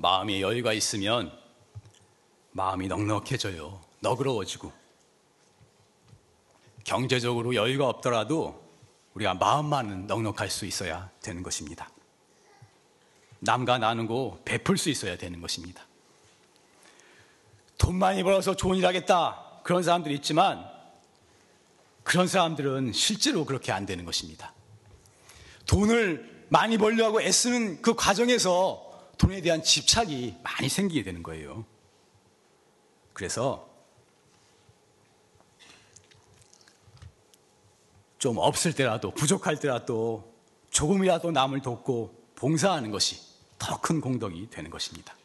마음에 0.07 0.39
여유가 0.39 0.71
있으면 0.71 1.37
마음이 2.51 2.87
넉넉해져요. 2.87 3.81
너그러워지고 3.99 4.71
경제적으로 6.85 7.55
여유가 7.55 7.89
없더라도 7.89 8.63
우리가 9.15 9.33
마음만은 9.33 10.07
넉넉할 10.07 10.49
수 10.49 10.65
있어야 10.65 11.09
되는 11.21 11.43
것입니다. 11.43 11.89
남과 13.39 13.79
나누고 13.79 14.43
베풀 14.45 14.77
수 14.77 14.89
있어야 14.89 15.17
되는 15.17 15.41
것입니다. 15.41 15.85
돈 17.77 17.99
많이 17.99 18.23
벌어서 18.23 18.55
좋은 18.55 18.77
일 18.77 18.85
하겠다. 18.85 19.59
그런 19.63 19.83
사람들이 19.83 20.15
있지만 20.15 20.65
그런 22.03 22.27
사람들은 22.27 22.93
실제로 22.93 23.43
그렇게 23.43 23.73
안 23.73 23.85
되는 23.85 24.05
것입니다. 24.05 24.53
돈을 25.65 26.45
많이 26.47 26.77
벌려고 26.77 27.21
애쓰는 27.21 27.81
그 27.81 27.93
과정에서 27.93 28.86
돈에 29.17 29.41
대한 29.41 29.63
집착이 29.63 30.35
많이 30.43 30.69
생기게 30.69 31.03
되는 31.03 31.23
거예요. 31.23 31.65
그래서 33.13 33.67
좀 38.17 38.37
없을 38.37 38.73
때라도 38.73 39.11
부족할 39.11 39.59
때라도 39.59 40.33
조금이라도 40.69 41.31
남을 41.31 41.61
돕고 41.61 42.15
봉사하는 42.35 42.91
것이 42.91 43.19
더 43.59 43.77
큰 43.81 44.01
공덕이 44.01 44.49
되는 44.49 44.69
것입니다. 44.69 45.15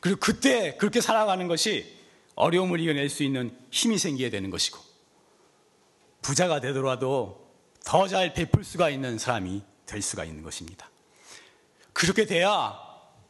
그리고 0.00 0.20
그때 0.20 0.76
그렇게 0.76 1.00
살아가는 1.00 1.46
것이 1.48 1.98
어려움을 2.34 2.80
이겨낼 2.80 3.08
수 3.08 3.22
있는 3.22 3.56
힘이 3.70 3.98
생기게 3.98 4.30
되는 4.30 4.50
것이고 4.50 4.78
부자가 6.22 6.60
되더라도 6.60 7.44
더 7.84 8.08
잘 8.08 8.32
베풀 8.32 8.64
수가 8.64 8.88
있는 8.88 9.18
사람이 9.18 9.62
될 9.86 10.00
수가 10.00 10.24
있는 10.24 10.42
것입니다. 10.42 10.88
그렇게 11.92 12.24
돼야 12.24 12.78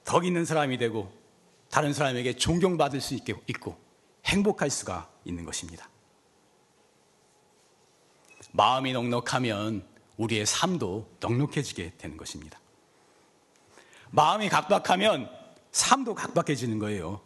덕 0.05 0.27
있는 0.27 0.45
사람이 0.45 0.79
되고 0.79 1.13
다른 1.71 1.93
사람에게 1.93 2.37
존경받을 2.37 3.01
수 3.01 3.15
있고 3.15 3.77
행복할 4.27 4.71
수가 4.71 5.11
있는 5.25 5.45
것입니다. 5.45 5.89
마음이 8.53 8.93
넉넉하면 8.93 9.85
우리의 10.17 10.47
삶도 10.47 11.17
넉넉해지게 11.21 11.95
되는 11.99 12.17
것입니다. 12.17 12.61
마음이 14.11 14.49
각박하면 14.49 15.29
삶도 15.73 16.15
각박해지는 16.15 16.79
거예요. 16.79 17.21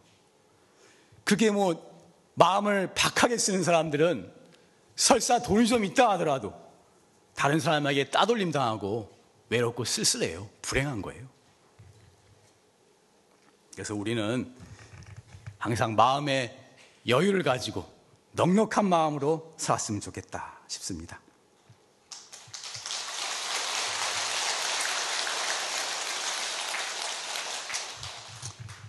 그게 1.25 1.51
뭐 1.51 1.87
마음을 2.35 2.95
박하게 2.95 3.37
쓰는 3.37 3.63
사람들은 3.63 4.33
설사 4.97 5.43
돈이 5.43 5.67
좀 5.67 5.85
있다 5.85 6.11
하더라도 6.13 6.55
다른 7.35 7.61
사람에게 7.61 8.11
따돌림 8.11 8.51
당하고 8.51 9.13
외롭고 9.51 9.85
쓸쓸해요. 9.85 10.49
불행한 10.63 11.03
거예요. 11.03 11.38
그래서 13.79 13.95
우리는 13.95 14.53
항상 15.57 15.95
마음에 15.95 16.75
여유를 17.07 17.45
가지고 17.45 17.89
넉넉한 18.33 18.85
마음으로 18.85 19.55
살았으면 19.57 20.01
좋겠다 20.01 20.59
싶습니다. 20.67 21.21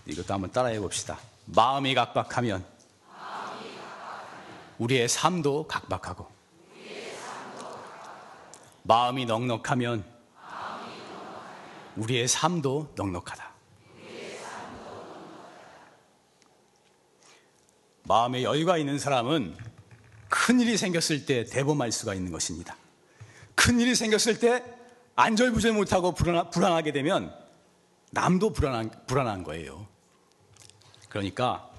이것도 0.08 0.34
한번 0.34 0.52
따라해 0.52 0.80
봅시다. 0.80 1.20
마음이 1.46 1.94
각박하면 1.94 2.66
우리의 4.80 5.08
삶도 5.08 5.68
각박하고 5.68 6.28
마음이 8.82 9.26
넉넉하면 9.26 10.04
우리의 11.96 12.28
삶도 12.28 12.94
넉넉하다. 12.96 13.49
마음에 18.10 18.42
여유가 18.42 18.80
있는 18.80 18.98
사람은 18.98 19.56
큰 20.30 20.60
일이 20.60 20.78
생겼을 20.78 21.28
때 21.28 21.46
대범할 21.46 21.92
수가 21.92 22.16
있는 22.16 22.32
것입니다. 22.32 22.76
큰 23.54 23.80
일이 23.80 23.94
생겼을 23.94 24.40
때 24.40 24.64
안절부절 25.16 25.74
못하고 25.74 26.16
불안하, 26.16 26.82
게 26.82 26.92
되면 26.92 27.32
남도 28.10 28.52
불안한, 28.54 29.06
불안한 29.06 29.44
거예요. 29.44 29.86
그러니까 31.08 31.70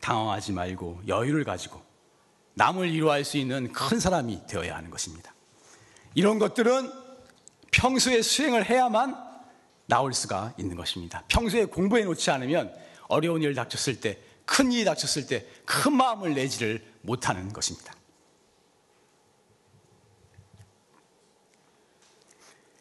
당황하지 0.00 0.52
말고 0.52 1.00
여유를 1.08 1.44
가지고 1.44 1.80
남을 2.52 2.92
위로할 2.92 3.24
수 3.24 3.38
있는 3.38 3.72
큰 3.72 3.98
사람이 3.98 4.46
되어야 4.46 4.76
하는 4.76 4.90
것입니다. 4.90 5.34
이런 6.14 6.38
것들은 6.38 6.92
평소에 7.70 8.20
수행을 8.20 8.68
해야만 8.68 9.16
나올 9.86 10.12
수가 10.12 10.52
있는 10.58 10.76
것입니다. 10.76 11.24
평소에 11.28 11.64
공부해 11.64 12.04
놓지 12.04 12.30
않으면 12.32 12.70
어려운 13.08 13.42
일 13.42 13.54
닥쳤을 13.54 13.98
때, 14.02 14.27
큰 14.48 14.72
일이 14.72 14.84
닥쳤을 14.84 15.26
때 15.26 15.46
큰 15.68 15.92
마음을 15.92 16.34
내지를 16.34 16.82
못하는 17.02 17.52
것입니다. 17.52 17.94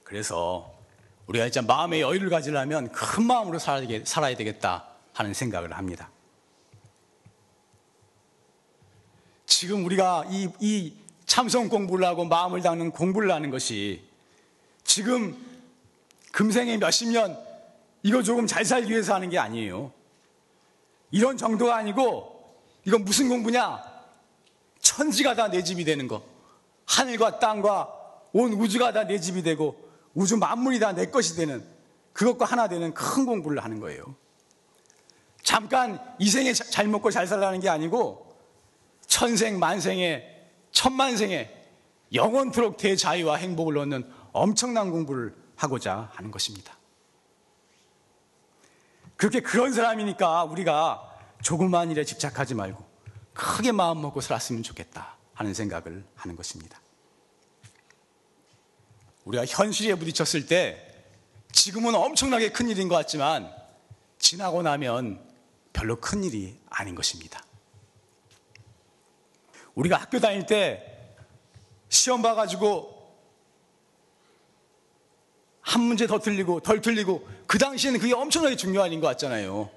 그래서 0.06 0.74
우리가 1.26 1.50
진짜 1.50 1.62
마음의 1.62 2.00
여유를 2.00 2.30
가지려면 2.30 2.90
큰 2.94 3.26
마음으로 3.26 3.60
살아야 3.60 4.38
되겠다 4.38 4.88
하는 5.14 5.34
생각을 5.34 5.74
합니다. 5.74 6.10
지금 9.46 9.84
우리가 9.84 10.26
이, 10.30 10.50
이 10.62 10.94
참성 11.26 11.68
공부를 11.68 12.06
하고 12.06 12.24
마음을 12.24 12.62
닦는 12.62 12.92
공부를 12.92 13.32
하는 13.32 13.50
것이 13.50 14.08
지금 14.86 15.36
금생에 16.32 16.78
몇십 16.78 17.10
년 17.10 17.38
이거 18.02 18.24
조금 18.24 18.48
잘 18.48 18.64
살기 18.64 18.90
위해서 18.90 19.14
하는 19.14 19.30
게 19.30 19.38
아니에요. 19.38 19.92
이런 21.18 21.36
정도가 21.36 21.76
아니고 21.76 22.54
이건 22.86 23.04
무슨 23.04 23.28
공부냐? 23.28 23.84
천지가 24.82 25.34
다 25.34 25.48
내 25.50 25.64
집이 25.64 25.84
되는 25.84 26.08
거. 26.08 26.22
하늘과 26.86 27.40
땅과 27.40 27.92
온 28.34 28.54
우주가 28.54 28.94
다 28.94 29.04
내 29.04 29.20
집이 29.20 29.42
되고 29.42 29.76
우주 30.14 30.38
만물이 30.38 30.80
다 30.80 30.92
내 30.94 31.08
것이 31.08 31.36
되는 31.36 31.66
그것과 32.14 32.46
하나 32.46 32.68
되는 32.68 32.94
큰 32.94 33.26
공부를 33.26 33.64
하는 33.64 33.80
거예요. 33.80 34.04
잠깐 35.42 36.00
이 36.20 36.30
생에 36.30 36.54
잘 36.54 36.88
먹고 36.88 37.10
잘 37.10 37.26
살라는 37.26 37.62
게 37.62 37.70
아니고 37.70 38.36
천생 39.08 39.58
만생에 39.58 40.24
천만생에 40.72 41.50
영원토록 42.14 42.78
대자유와 42.78 43.38
행복을 43.38 43.76
얻는 43.80 44.08
엄청난 44.34 44.92
공부를 44.92 45.36
하고자 45.56 46.12
하는 46.14 46.30
것입니다. 46.30 46.78
그렇게 49.16 49.40
그런 49.40 49.74
사람이니까 49.74 50.44
우리가 50.44 51.07
조그만 51.42 51.92
일에 51.92 52.04
집착하지 52.04 52.56
말고 52.56 52.86
크게 53.34 53.72
마음 53.72 54.02
먹고 54.02 54.22
살았으면 54.22 54.64
좋겠다 54.64 55.16
하는 55.34 55.54
생각을 55.54 56.04
하는 56.16 56.36
것입니다. 56.36 56.82
우리가 59.26 59.46
현실에 59.46 59.96
부딪혔을 59.96 60.48
때 60.48 60.84
지금은 61.52 61.96
엄청나게 61.96 62.52
큰 62.52 62.70
일인 62.70 62.88
것 62.88 62.96
같지만 62.96 63.54
지나고 64.20 64.62
나면 64.62 65.24
별로 65.74 66.00
큰 66.00 66.24
일이 66.24 66.58
아닌 66.70 66.96
것입니다. 66.96 67.44
우리가 69.76 69.98
학교 69.98 70.20
다닐 70.20 70.46
때 70.46 71.14
시험 71.90 72.22
봐가지고 72.22 72.98
한 75.62 75.82
문제 75.82 76.08
더 76.08 76.20
틀리고 76.20 76.62
덜 76.62 76.82
틀리고 76.82 77.28
그 77.46 77.60
당시에는 77.60 78.00
그게 78.00 78.14
엄청나게 78.14 78.56
중요한 78.56 79.00
것 79.00 79.08
같잖아요. 79.08 79.70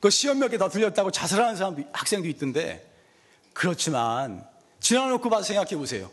그 0.00 0.10
시험 0.10 0.38
몇개더 0.38 0.68
틀렸다고 0.68 1.10
자살하는 1.10 1.56
사람 1.56 1.84
학생도 1.92 2.28
있던데 2.28 2.92
그렇지만 3.52 4.46
지나놓고 4.80 5.30
봐서 5.30 5.44
생각해 5.44 5.76
보세요. 5.76 6.10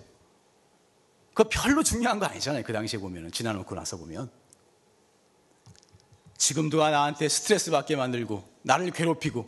그거 1.34 1.50
별로 1.50 1.84
중요한 1.84 2.20
거 2.20 2.26
아니잖아요. 2.26 2.64
그 2.64 2.72
당시에 2.72 3.00
보면은 3.00 3.32
지나놓고 3.32 3.76
나서 3.76 3.98
보면 3.98 4.30
지금도 6.38 6.78
나한테 6.78 7.30
스트레스 7.30 7.72
받게 7.72 7.96
만들고 7.96 8.44
나를 8.62 8.92
괴롭히고 8.92 9.48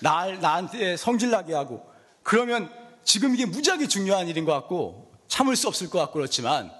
나, 0.00 0.26
나한테 0.26 0.96
성질나게 0.96 1.54
하고 1.54 1.88
그러면 2.22 2.72
지금 3.04 3.34
이게 3.34 3.46
무지하게 3.46 3.88
중요한 3.88 4.28
일인 4.28 4.44
것 4.44 4.52
같고 4.52 5.10
참을 5.28 5.56
수 5.56 5.68
없을 5.68 5.88
것 5.88 5.98
같고 5.98 6.14
그렇지만 6.14 6.70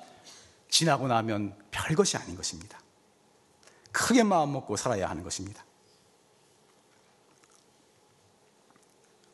지나고 0.68 1.08
나면 1.08 1.54
별것이 1.70 2.16
아닌 2.16 2.36
것입니다. 2.36 2.78
크게 3.92 4.22
마음 4.22 4.52
먹고 4.52 4.76
살아야 4.76 5.08
하는 5.08 5.22
것입니다. 5.22 5.64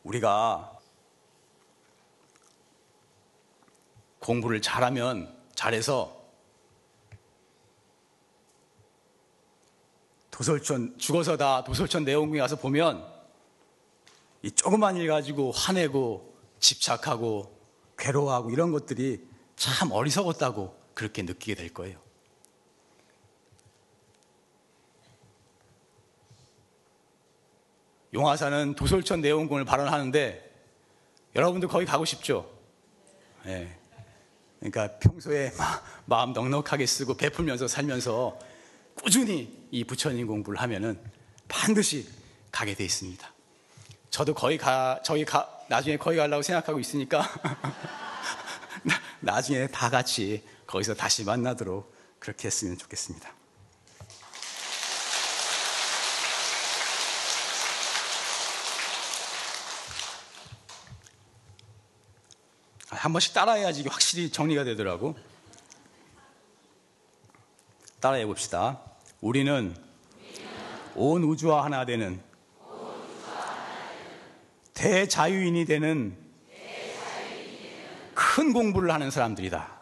우리가 0.05 0.79
공부를 4.21 4.62
잘하면 4.62 5.37
잘해서 5.55 6.23
도솔천 10.31 10.99
죽어서 10.99 11.37
다 11.37 11.62
도솔천 11.64 12.05
내원궁에 12.05 12.40
가서 12.40 12.57
보면 12.57 13.12
이 14.43 14.51
조그만 14.51 14.97
일 14.97 15.09
가지고 15.09 15.53
화내고 15.53 16.35
집착하고 16.59 17.55
괴로워하고 17.99 18.51
이런 18.51 18.73
것들이 18.73 19.27
참 19.57 19.93
어리석었다고 19.93 20.77
그렇게 20.95 21.23
느끼게 21.23 21.55
될 21.55 21.73
거예요. 21.73 22.04
용화사는 28.14 28.77
도솔천 28.77 29.20
내원궁을 29.20 29.64
발언하는데 29.64 30.53
여러분도 31.35 31.66
거기 31.68 31.85
가고 31.85 32.05
싶죠? 32.05 32.48
네. 33.44 33.77
그러니까 34.61 34.98
평소에 34.98 35.53
마 36.07 36.24
음 36.24 36.33
넉넉하게 36.33 36.87
쓰고 36.87 37.16
베풀면서 37.16 37.66
살면서 37.66 38.38
꾸준히 38.94 39.66
이 39.72 39.83
부처님 39.85 40.27
공부를 40.29 40.61
하면은 40.62 40.98
반드시 41.48 42.09
가게 42.53 42.74
돼 42.74 42.85
있습니다. 42.85 43.29
저도 44.11 44.33
거의 44.33 44.57
가, 44.59 45.00
저희 45.03 45.24
가, 45.24 45.50
나중에 45.68 45.96
거기 45.96 46.16
가려고 46.16 46.40
생각하고 46.40 46.79
있으니까 46.79 47.29
나중에 49.20 49.66
다 49.66 49.90
같이 49.90 50.44
거기서 50.66 50.94
다시 50.94 51.24
만나도록 51.24 51.92
그렇게 52.20 52.46
했으면 52.46 52.79
좋겠습니다. 52.79 53.35
한 62.88 63.12
번씩 63.12 63.33
따라해야지 63.33 63.83
확실히 63.88 64.31
정리가 64.31 64.64
되더라고. 64.64 65.16
따라해 68.01 68.27
봅시다. 68.27 68.81
우리는 69.20 69.75
온 70.94 71.25
우주와 71.25 71.64
하나 71.64 71.85
되는 71.85 72.23
대자유인이 74.75 75.64
되는 75.64 76.16
큰 78.14 78.53
공부를 78.53 78.90
하는 78.90 79.11
사람들이다. 79.11 79.73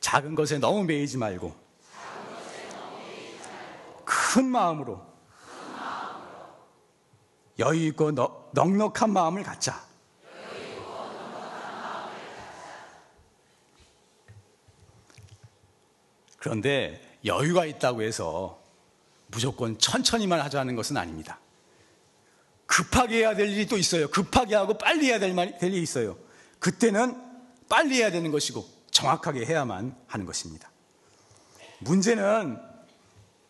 작은 0.00 0.34
것에 0.34 0.58
너무 0.58 0.84
매이지 0.84 1.18
말고 1.18 1.54
큰 4.04 4.46
마음으로 4.46 5.04
여유 7.58 7.86
있고 7.88 8.12
넉넉한 8.52 9.12
마음을 9.12 9.42
갖자. 9.42 9.89
그런데 16.40 17.00
여유가 17.24 17.66
있다고 17.66 18.02
해서 18.02 18.60
무조건 19.28 19.78
천천히만 19.78 20.40
하자는 20.40 20.74
것은 20.74 20.96
아닙니다. 20.96 21.38
급하게 22.66 23.18
해야 23.18 23.36
될 23.36 23.48
일이 23.50 23.66
또 23.66 23.76
있어요. 23.76 24.08
급하게 24.08 24.54
하고 24.54 24.76
빨리 24.76 25.06
해야 25.06 25.18
될, 25.18 25.36
일이 25.62 25.82
있어요. 25.82 26.16
그때는 26.58 27.14
빨리 27.68 27.96
해야 27.96 28.10
되는 28.10 28.30
것이고 28.30 28.66
정확하게 28.90 29.44
해야만 29.44 29.94
하는 30.06 30.26
것입니다. 30.26 30.70
문제는 31.80 32.58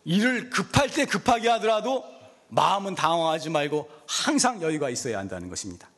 일을 0.04 0.50
급할 0.50 0.90
때 0.90 1.04
급하게 1.04 1.48
하더라도 1.50 2.04
마음은 2.48 2.96
당황하지 2.96 3.50
말고 3.50 3.88
항상 4.08 4.60
여유가 4.62 4.90
있어야 4.90 5.18
한다는 5.18 5.48
것입니다. 5.48 5.88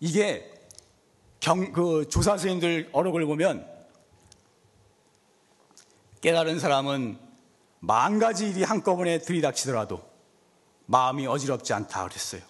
이게 0.00 0.50
경, 1.40 1.72
그 1.72 2.08
조사 2.08 2.30
선생님들 2.30 2.90
어록을 2.92 3.26
보면 3.26 3.77
깨달은 6.28 6.58
사람은 6.58 7.18
만 7.80 8.18
가지 8.18 8.50
일이 8.50 8.62
한꺼번에 8.62 9.18
들이닥치더라도 9.18 10.02
마음이 10.84 11.26
어지럽지 11.26 11.72
않다 11.72 12.06
그랬어요. 12.06 12.42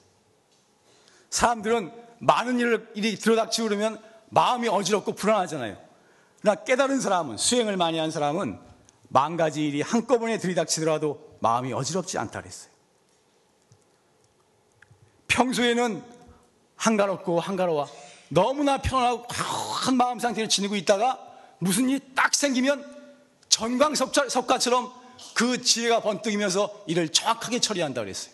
사람들은 1.30 1.92
많은 2.18 2.58
일을, 2.58 2.90
일이 2.96 3.16
들어닥치고 3.16 3.68
그러면 3.68 4.02
마음이 4.30 4.66
어지럽고 4.66 5.12
불안하잖아요. 5.12 5.76
그러나 6.40 6.64
깨달은 6.64 7.00
사람은, 7.00 7.36
수행을 7.36 7.76
많이 7.76 7.98
한 7.98 8.10
사람은 8.10 8.58
만 9.10 9.36
가지 9.36 9.64
일이 9.64 9.80
한꺼번에 9.80 10.38
들이닥치더라도 10.38 11.36
마음이 11.38 11.72
어지럽지 11.72 12.18
않다 12.18 12.40
그랬어요. 12.40 12.72
평소에는 15.28 16.02
한가롭고 16.74 17.38
한가로워 17.38 17.86
너무나 18.28 18.78
편하고 18.78 19.24
한 19.30 19.96
마음 19.96 20.18
상태를 20.18 20.48
지니고 20.48 20.74
있다가 20.74 21.24
무슨 21.60 21.88
일이 21.88 22.00
딱 22.16 22.34
생기면 22.34 22.97
전광석가처럼 23.58 24.92
그 25.34 25.60
지혜가 25.60 26.00
번뜩이면서 26.00 26.84
이를 26.86 27.08
정확하게 27.08 27.58
처리한다 27.58 28.02
그랬어요. 28.02 28.32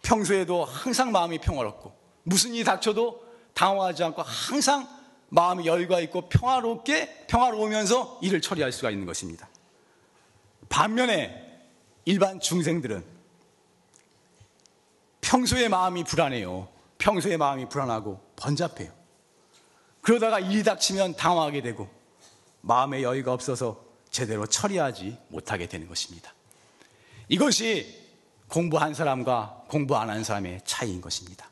평소에도 0.00 0.64
항상 0.64 1.12
마음이 1.12 1.38
평화롭고 1.38 1.94
무슨 2.22 2.54
일이 2.54 2.64
닥쳐도 2.64 3.22
당황하지 3.52 4.02
않고 4.04 4.22
항상 4.22 4.88
마음이 5.28 5.66
여유가 5.66 6.00
있고 6.00 6.28
평화롭게 6.28 7.26
평화로우면서 7.26 8.18
일을 8.22 8.40
처리할 8.40 8.72
수가 8.72 8.90
있는 8.90 9.06
것입니다. 9.06 9.48
반면에 10.70 11.60
일반 12.06 12.40
중생들은 12.40 13.04
평소에 15.20 15.68
마음이 15.68 16.04
불안해요. 16.04 16.68
평소에 16.96 17.36
마음이 17.36 17.68
불안하고 17.68 18.20
번잡해요. 18.36 18.90
그러다가 20.00 20.40
일이 20.40 20.62
닥치면 20.64 21.16
당황하게 21.16 21.60
되고 21.60 22.01
마음의 22.62 23.02
여유가 23.02 23.32
없어서 23.32 23.84
제대로 24.10 24.46
처리하지 24.46 25.18
못하게 25.28 25.66
되는 25.66 25.86
것입니다. 25.88 26.34
이것이 27.28 28.02
공부한 28.48 28.92
사람과 28.94 29.64
공부 29.68 29.96
안 29.96 30.10
한 30.10 30.22
사람의 30.24 30.60
차이인 30.64 31.00
것입니다. 31.00 31.48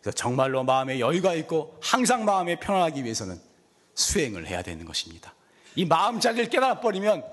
그래서 0.00 0.14
정말로 0.14 0.64
마음에 0.64 1.00
여유가 1.00 1.34
있고 1.34 1.78
항상 1.82 2.24
마음에 2.24 2.58
편안하기 2.58 3.04
위해서는 3.04 3.40
수행을 3.94 4.46
해야 4.46 4.62
되는 4.62 4.84
것입니다. 4.84 5.34
이 5.76 5.84
마음 5.84 6.20
자리를 6.20 6.48
깨달아 6.50 6.80
버리면 6.80 7.24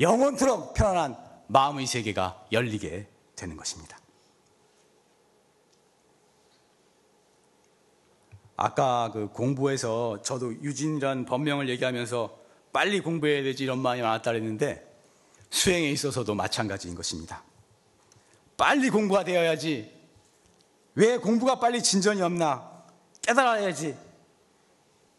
영원토록 0.00 0.74
편안한 0.74 1.16
마음의 1.46 1.86
세계가 1.86 2.46
열리게 2.52 3.06
되는 3.36 3.56
것입니다. 3.56 3.98
아까 8.56 9.10
그 9.12 9.28
공부에서 9.28 10.22
저도 10.22 10.52
유진이란 10.62 11.24
법명을 11.24 11.68
얘기하면서 11.68 12.38
빨리 12.72 13.00
공부해야 13.00 13.42
되지 13.42 13.64
이런 13.64 13.78
마음이 13.78 14.02
많았다 14.02 14.32
그랬는데 14.32 14.84
수행에 15.50 15.90
있어서도 15.90 16.34
마찬가지인 16.34 16.94
것입니다. 16.94 17.42
빨리 18.56 18.90
공부가 18.90 19.24
되어야지. 19.24 19.92
왜 20.96 21.16
공부가 21.18 21.58
빨리 21.58 21.82
진전이 21.82 22.22
없나? 22.22 22.84
깨달아야지. 23.22 23.96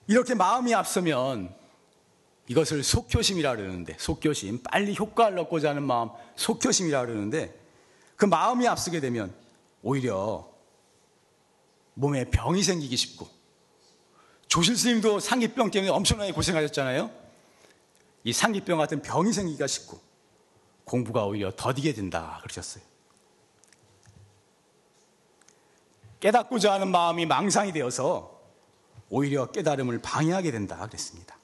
이렇게 0.07 0.35
마음이 0.35 0.73
앞서면 0.73 1.53
이것을 2.47 2.83
속효심이라 2.83 3.55
그러는데 3.55 3.95
속효심 3.97 4.63
빨리 4.63 4.95
효과를 4.95 5.39
얻고자 5.39 5.69
하는 5.69 5.83
마음 5.83 6.09
속효심이라 6.35 7.05
그러는데 7.05 7.59
그 8.15 8.25
마음이 8.25 8.67
앞서게 8.67 8.99
되면 8.99 9.33
오히려 9.81 10.47
몸에 11.95 12.29
병이 12.29 12.61
생기기 12.61 12.95
쉽고 12.95 13.27
조실 14.47 14.77
스님도 14.77 15.19
상기병 15.19 15.71
때문에 15.71 15.91
엄청나게 15.91 16.31
고생하셨잖아요. 16.31 17.09
이 18.23 18.31
상기병 18.31 18.77
같은 18.77 19.01
병이 19.01 19.33
생기기가 19.33 19.67
쉽고 19.67 19.99
공부가 20.83 21.25
오히려 21.25 21.51
더디게 21.55 21.93
된다 21.93 22.39
그러셨어요. 22.43 22.83
깨닫고자 26.19 26.73
하는 26.73 26.89
마음이 26.89 27.25
망상이 27.25 27.71
되어서 27.71 28.39
오히려 29.09 29.51
깨달음을 29.51 30.01
방해하게 30.01 30.51
된다 30.51 30.77
그랬습니다. 30.87 31.37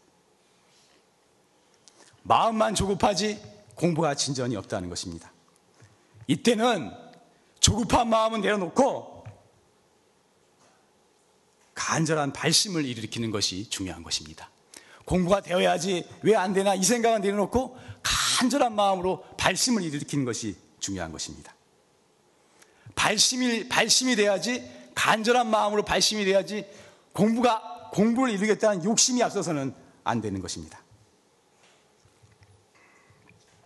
마음만 2.24 2.76
조급하지 2.76 3.42
공부가 3.76 4.16
진전이 4.16 4.56
없다는 4.56 4.90
것입니다. 4.90 5.32
이때는 6.28 6.92
조급한 7.60 8.10
마음은 8.10 8.42
내려놓고 8.42 9.21
간절한 11.74 12.34
발심을 12.34 12.86
일으키는 12.86 13.32
것이 13.32 13.70
중요한 13.70 14.04
것입니다. 14.04 14.50
공부가 15.06 15.42
되어야지 15.42 16.08
왜 16.22 16.36
안 16.36 16.54
되나 16.54 16.76
이 16.76 16.84
생각은 16.84 17.22
내려놓고 17.22 17.78
간절한 18.04 18.74
마음으로 18.76 19.24
발심을 19.38 19.84
일으키는 19.84 20.26
것이 20.26 20.56
중요한 20.80 21.12
것입니다. 21.12 21.56
발심이, 22.96 23.68
발심이 23.70 24.16
돼야지 24.16 24.70
간절한 24.96 25.48
마음으로 25.50 25.84
발심이 25.84 26.26
돼야지 26.26 26.66
공부가, 27.14 27.90
공부를 27.94 28.34
이루겠다는 28.34 28.84
욕심이 28.84 29.22
앞서서는 29.24 29.74
안 30.04 30.22
되는 30.22 30.42
것입니다. 30.42 30.82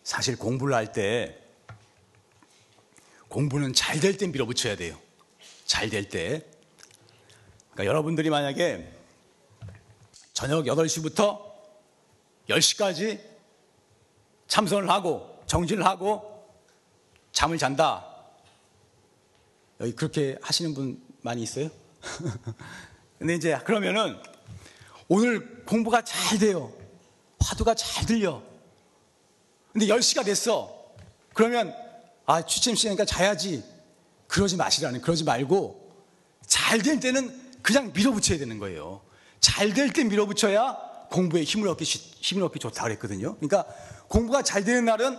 사실 0.04 0.38
공부를 0.38 0.76
할 0.76 0.94
때 0.94 1.42
공부는 3.28 3.74
잘될때 3.74 4.28
밀어붙여야 4.28 4.78
돼요. 4.78 4.98
잘 5.66 5.90
될 5.90 6.08
때. 6.10 6.46
그러니까 7.76 7.86
여러분들이 7.88 8.30
만약에 8.30 8.90
저녁 10.32 10.64
8시부터 10.66 11.42
10시까지 12.50 13.20
참선을 14.48 14.90
하고 14.90 15.44
정진을 15.46 15.86
하고 15.86 16.48
잠을 17.34 17.58
잔다. 17.58 18.06
여기 19.82 19.94
그렇게 19.94 20.38
하시는 20.42 20.74
분 20.74 21.02
많이 21.22 21.44
있어요? 21.44 21.70
근데 23.20 23.36
이제 23.36 23.58
그러면은 23.66 24.18
오늘 25.10 25.66
공부가 25.66 26.02
잘 26.02 26.40
돼요. 26.40 26.72
화두가 27.42 27.76
잘 27.76 28.06
들려. 28.06 28.42
근데 29.74 29.88
10시가 29.88 30.24
됐어. 30.24 30.94
그러면 31.34 31.76
아, 32.26 32.42
취침 32.46 32.74
시간이니까 32.74 33.04
자야지. 33.04 33.64
그러지 34.28 34.56
마시라는, 34.56 35.02
그러지 35.02 35.26
말고 35.26 35.86
잘 36.48 36.80
될 36.82 37.00
때는 37.00 37.45
그냥 37.66 37.92
밀어붙여야 37.94 38.38
되는 38.38 38.60
거예요. 38.60 39.02
잘 39.40 39.74
될 39.74 39.92
때 39.92 40.04
밀어붙여야 40.04 41.08
공부에 41.10 41.44
힘을 41.44 41.68
얻기, 41.70 41.84
힘을 41.84 42.44
얻기 42.44 42.60
좋다 42.60 42.84
그랬거든요. 42.84 43.36
그러니까 43.38 43.66
공부가 44.08 44.42
잘 44.44 44.64
되는 44.64 44.86
날은 44.86 45.18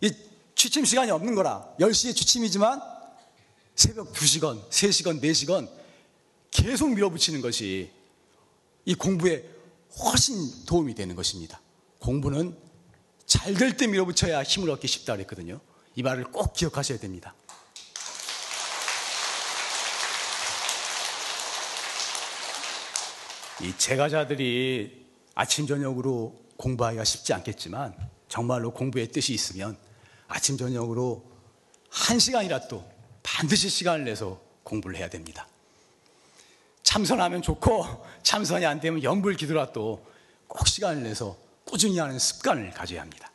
이 0.00 0.12
취침 0.56 0.84
시간이 0.84 1.10
없는 1.12 1.34
거라. 1.34 1.68
10시에 1.78 2.14
취침이지만 2.14 2.80
새벽 3.76 4.12
2시간, 4.12 4.68
3시간, 4.70 5.20
4시간 5.20 5.68
계속 6.50 6.90
밀어붙이는 6.94 7.40
것이 7.40 7.90
이 8.84 8.94
공부에 8.94 9.44
훨씬 9.98 10.64
도움이 10.66 10.94
되는 10.94 11.14
것입니다. 11.14 11.60
공부는 12.00 12.56
잘 13.26 13.54
될 13.54 13.76
때 13.76 13.86
밀어붙여야 13.86 14.42
힘을 14.42 14.70
얻기 14.70 14.86
쉽다 14.88 15.14
그랬거든요. 15.14 15.60
이 15.96 16.02
말을 16.02 16.24
꼭 16.24 16.54
기억하셔야 16.54 16.98
됩니다. 16.98 17.34
이 23.60 23.72
제가자들이 23.76 25.04
아침 25.34 25.66
저녁으로 25.66 26.34
공부하기가 26.56 27.04
쉽지 27.04 27.32
않겠지만 27.34 27.94
정말로 28.28 28.72
공부의 28.72 29.08
뜻이 29.08 29.32
있으면 29.32 29.76
아침 30.28 30.56
저녁으로 30.56 31.24
한 31.90 32.18
시간이라도 32.18 32.84
반드시 33.22 33.68
시간을 33.68 34.04
내서 34.04 34.40
공부를 34.64 34.96
해야 34.96 35.08
됩니다. 35.08 35.46
참선하면 36.82 37.42
좋고 37.42 38.04
참선이 38.22 38.66
안 38.66 38.80
되면 38.80 39.02
영불 39.02 39.36
기도라도 39.36 40.04
꼭 40.46 40.66
시간을 40.66 41.02
내서 41.02 41.36
꾸준히 41.64 41.98
하는 41.98 42.18
습관을 42.18 42.72
가져야 42.72 43.00
합니다. 43.00 43.30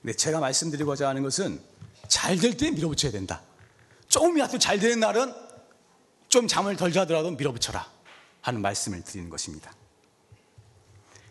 근데 0.00 0.14
제가 0.16 0.40
말씀드리고자 0.40 1.08
하는 1.08 1.22
것은 1.22 1.60
잘 2.08 2.36
될 2.38 2.56
때 2.56 2.70
밀어붙여야 2.70 3.12
된다. 3.12 3.42
조금이라도 4.08 4.58
잘 4.58 4.78
되는 4.78 5.00
날은 5.00 5.32
좀 6.28 6.48
잠을 6.48 6.76
덜 6.76 6.92
자더라도 6.92 7.30
밀어붙여라. 7.32 7.91
하는 8.42 8.60
말씀을 8.60 9.02
드리는 9.02 9.30
것입니다. 9.30 9.72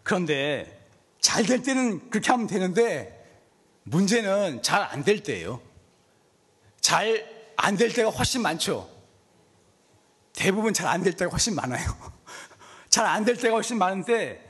그런데 0.03 0.79
잘 1.19 1.45
될 1.45 1.61
때는 1.61 2.09
그렇게 2.09 2.31
하면 2.31 2.47
되는데 2.47 3.17
문제는 3.83 4.63
잘 4.63 4.81
안 4.81 5.03
될 5.03 5.21
때예요. 5.23 5.61
잘 6.81 7.23
안 7.57 7.77
될 7.77 7.93
때가 7.93 8.09
훨씬 8.09 8.41
많죠. 8.41 8.89
대부분 10.33 10.73
잘 10.73 10.87
안 10.87 11.03
될 11.03 11.13
때가 11.15 11.29
훨씬 11.29 11.53
많아요. 11.53 11.85
잘 12.89 13.05
안 13.05 13.23
될 13.23 13.37
때가 13.37 13.53
훨씬 13.55 13.77
많은데 13.77 14.49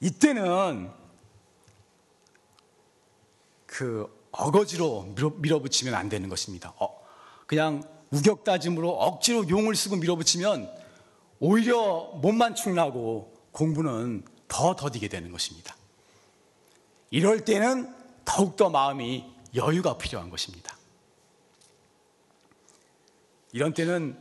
이때는 0.00 0.90
그 3.66 4.14
어거지로 4.30 5.12
밀어, 5.14 5.30
밀어붙이면 5.36 5.94
안 5.94 6.08
되는 6.08 6.28
것입니다. 6.28 6.72
어, 6.78 6.88
그냥 7.46 7.82
우격다짐으로 8.10 8.90
억지로 8.90 9.48
용을 9.48 9.74
쓰고 9.74 9.96
밀어붙이면 9.96 10.85
오히려 11.38 12.12
몸만 12.22 12.54
축나고 12.54 13.34
공부는 13.52 14.24
더 14.48 14.74
더디게 14.74 15.08
되는 15.08 15.32
것입니다. 15.32 15.76
이럴 17.10 17.44
때는 17.44 17.94
더욱더 18.24 18.70
마음이 18.70 19.24
여유가 19.54 19.96
필요한 19.96 20.30
것입니다. 20.30 20.76
이런 23.52 23.72
때는 23.72 24.18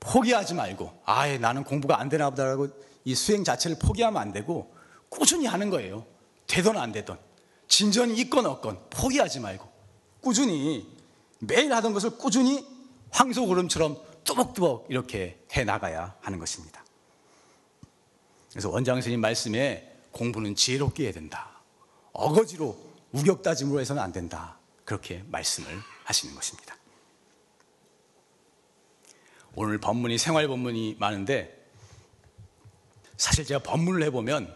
포기하지 0.00 0.54
말고, 0.54 1.00
아예 1.06 1.38
나는 1.38 1.64
공부가 1.64 1.98
안 1.98 2.08
되나 2.08 2.28
보다라고 2.28 2.68
이 3.04 3.14
수행 3.14 3.44
자체를 3.44 3.78
포기하면 3.78 4.20
안 4.20 4.32
되고, 4.32 4.74
꾸준히 5.08 5.46
하는 5.46 5.70
거예요. 5.70 6.04
되든 6.46 6.76
안 6.76 6.92
되든. 6.92 7.16
진전이 7.68 8.14
있건 8.20 8.44
없건 8.44 8.90
포기하지 8.90 9.40
말고, 9.40 9.66
꾸준히 10.20 10.86
매일 11.38 11.72
하던 11.72 11.94
것을 11.94 12.18
꾸준히 12.18 12.66
황소구름처럼 13.10 13.96
뚜벅뚜벅 14.24 14.86
이렇게 14.88 15.38
해 15.52 15.64
나가야 15.64 16.16
하는 16.20 16.38
것입니다. 16.38 16.84
그래서 18.50 18.70
원장 18.70 18.96
선생님 18.96 19.20
말씀에 19.20 19.96
공부는 20.12 20.54
지혜롭게 20.54 21.04
해야 21.04 21.12
된다. 21.12 21.60
어거지로 22.12 22.78
우격다짐으로 23.12 23.80
해서는 23.80 24.02
안 24.02 24.12
된다. 24.12 24.58
그렇게 24.84 25.24
말씀을 25.26 25.68
하시는 26.04 26.34
것입니다. 26.34 26.76
오늘 29.56 29.78
법문이 29.78 30.18
생활 30.18 30.48
법문이 30.48 30.96
많은데 30.98 31.64
사실 33.16 33.44
제가 33.44 33.62
법문을 33.62 34.02
해보면 34.04 34.54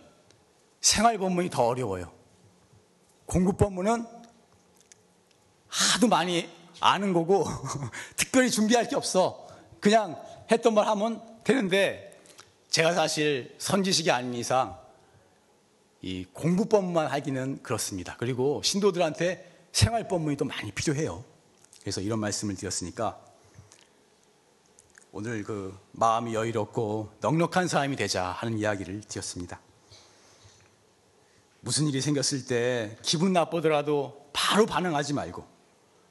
생활 0.81 1.19
법문이 1.19 1.51
더 1.51 1.67
어려워요. 1.67 2.13
공부 3.27 3.53
법문은 3.57 4.07
하도 5.69 6.09
많이 6.09 6.49
아는 6.81 7.13
거고 7.13 7.45
특별히 8.17 8.51
준비할 8.51 8.89
게 8.89 8.97
없어. 8.97 9.48
그냥 9.81 10.21
했던 10.51 10.75
말 10.75 10.87
하면 10.87 11.23
되는데 11.45 12.21
제가 12.69 12.93
사실 12.93 13.55
선지식이 13.59 14.11
아닌 14.11 14.35
이상 14.35 14.79
이 16.01 16.25
공부법만 16.33 17.07
하기는 17.09 17.63
그렇습니다. 17.63 18.17
그리고 18.19 18.63
신도들한테 18.63 19.67
생활법문이 19.73 20.37
또 20.37 20.45
많이 20.45 20.71
필요해요. 20.73 21.25
그래서 21.81 22.01
이런 22.01 22.19
말씀을 22.21 22.55
드렸으니까 22.57 23.19
오늘 25.11 25.43
그 25.43 25.77
마음이 25.93 26.35
여유롭고 26.35 27.15
넉넉한 27.21 27.69
사람이 27.69 27.97
되자 27.97 28.27
하는 28.27 28.59
이야기를 28.59 29.03
드렸습니다. 29.03 29.61
무슨 31.61 31.87
일이 31.89 32.01
생겼을 32.01 32.47
때 32.47 32.97
기분 33.03 33.33
나쁘더라도 33.33 34.31
바로 34.33 34.67
반응하지 34.67 35.15
말고 35.15 35.45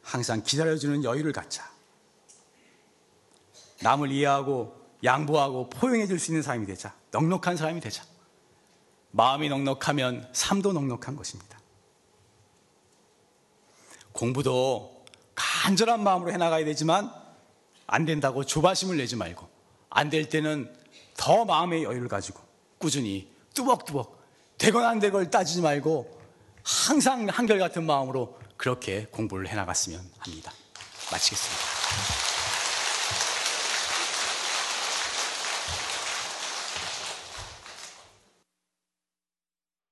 항상 0.01 0.43
기다려주는 0.43 1.03
여유를 1.03 1.32
갖자. 1.32 1.76
남을 3.81 4.11
이해하고 4.11 4.75
양보하고 5.03 5.69
포용해 5.69 6.07
줄 6.07 6.19
수 6.19 6.31
있는 6.31 6.41
사람이 6.41 6.65
되자. 6.65 6.93
넉넉한 7.11 7.57
사람이 7.57 7.79
되자. 7.81 8.03
마음이 9.11 9.49
넉넉하면 9.49 10.29
삶도 10.33 10.73
넉넉한 10.73 11.15
것입니다. 11.15 11.59
공부도 14.11 15.05
간절한 15.35 16.03
마음으로 16.03 16.31
해나가야 16.31 16.65
되지만 16.65 17.11
안 17.85 18.05
된다고 18.05 18.43
조바심을 18.43 18.97
내지 18.97 19.15
말고 19.15 19.47
안 19.89 20.09
될 20.09 20.29
때는 20.29 20.73
더 21.15 21.45
마음의 21.45 21.83
여유를 21.83 22.07
가지고 22.07 22.41
꾸준히 22.79 23.31
뚜벅뚜벅 23.53 24.17
되거나 24.57 24.89
안 24.89 24.99
되걸 24.99 25.29
따지지 25.29 25.61
말고 25.61 26.19
항상 26.63 27.27
한결같은 27.29 27.85
마음으로 27.85 28.37
그렇게 28.57 29.05
공부를 29.05 29.47
해나갔으면 29.47 29.99
합니다. 30.19 30.51
마치겠습니다. 31.11 31.66